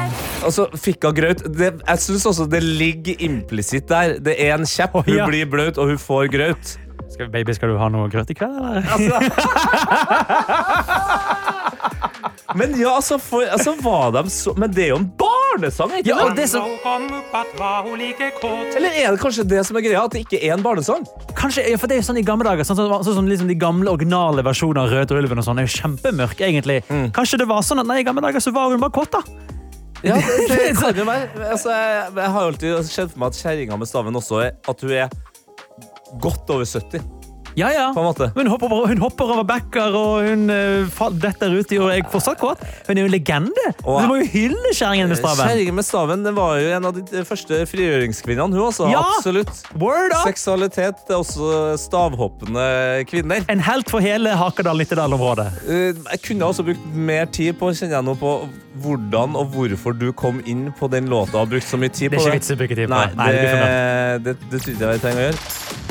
[0.46, 1.42] Altså, fikk hun graut?
[1.58, 4.08] Det, jeg syns også det ligger implisitt der.
[4.24, 5.26] Det er en kjepp, hun ja.
[5.30, 6.66] blir blaut, og hun får graut.
[7.12, 8.82] Skal, baby, skal du ha noe grøt i kveld, eller?
[12.56, 15.12] Men ja, altså, for, altså var de så Men det er jo en
[15.52, 16.66] barnesang, ikke Ja, og det som.
[18.80, 20.04] Eller er det kanskje det som er greia?
[20.06, 21.06] At det ikke er en barnesang?
[21.38, 23.48] kanskje, ja, for det er jo sånn i gamle dager Sånn, sånn, sånn sånn liksom
[23.50, 26.82] De gamle originale versjonene av Røde Ulven og sånn er jo kjempemørke, egentlig.
[27.16, 29.24] Kanskje det var sånn at nei, i gamle dager så var hun bare kåt, da.
[30.02, 31.30] Ja, det, det kan jo være.
[31.52, 34.86] Altså, jeg, jeg har alltid sett for meg at kjerringa med staven også er at
[34.86, 35.18] hun er
[36.22, 37.21] godt over 70.
[37.60, 37.88] Ja, ja.
[37.94, 38.30] På en måte.
[38.36, 42.62] Hun hopper hun hopper over bekker, og hun uh, detter uti, og jeg fortsatt kåt.
[42.88, 43.66] Hun er jo en legende.
[43.84, 45.44] Og- Du må jo hylle kjerringen med staven.
[45.48, 48.56] Kjerringen med staven det var jo en av de første frigjøringskvinnene.
[48.56, 49.04] Hun også, Ja!
[49.18, 49.52] absolutt.
[49.76, 50.24] Word up!
[50.28, 53.44] Seksualitet er også stavhoppende kvinner.
[53.52, 55.48] En helt for hele Hakadal-Nittedal-området.
[55.68, 58.34] Eh, Jeg kunne også brukt mer tid på kjenner jeg nå på
[58.82, 62.18] hvordan og hvorfor du kom inn på den låta og brukt så mye tid på
[62.18, 63.16] Det Det er ikke vits i å bruke tid på Nei, det.
[63.18, 65.91] Nei, det det, det, det, det jeg vi trenger å gjøre.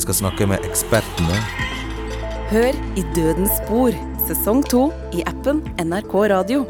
[0.00, 1.38] Jeg skal snakke med ekspertene.
[2.48, 3.92] Hør i Dødens spor,
[4.24, 6.62] sesong to i appen NRK Radio.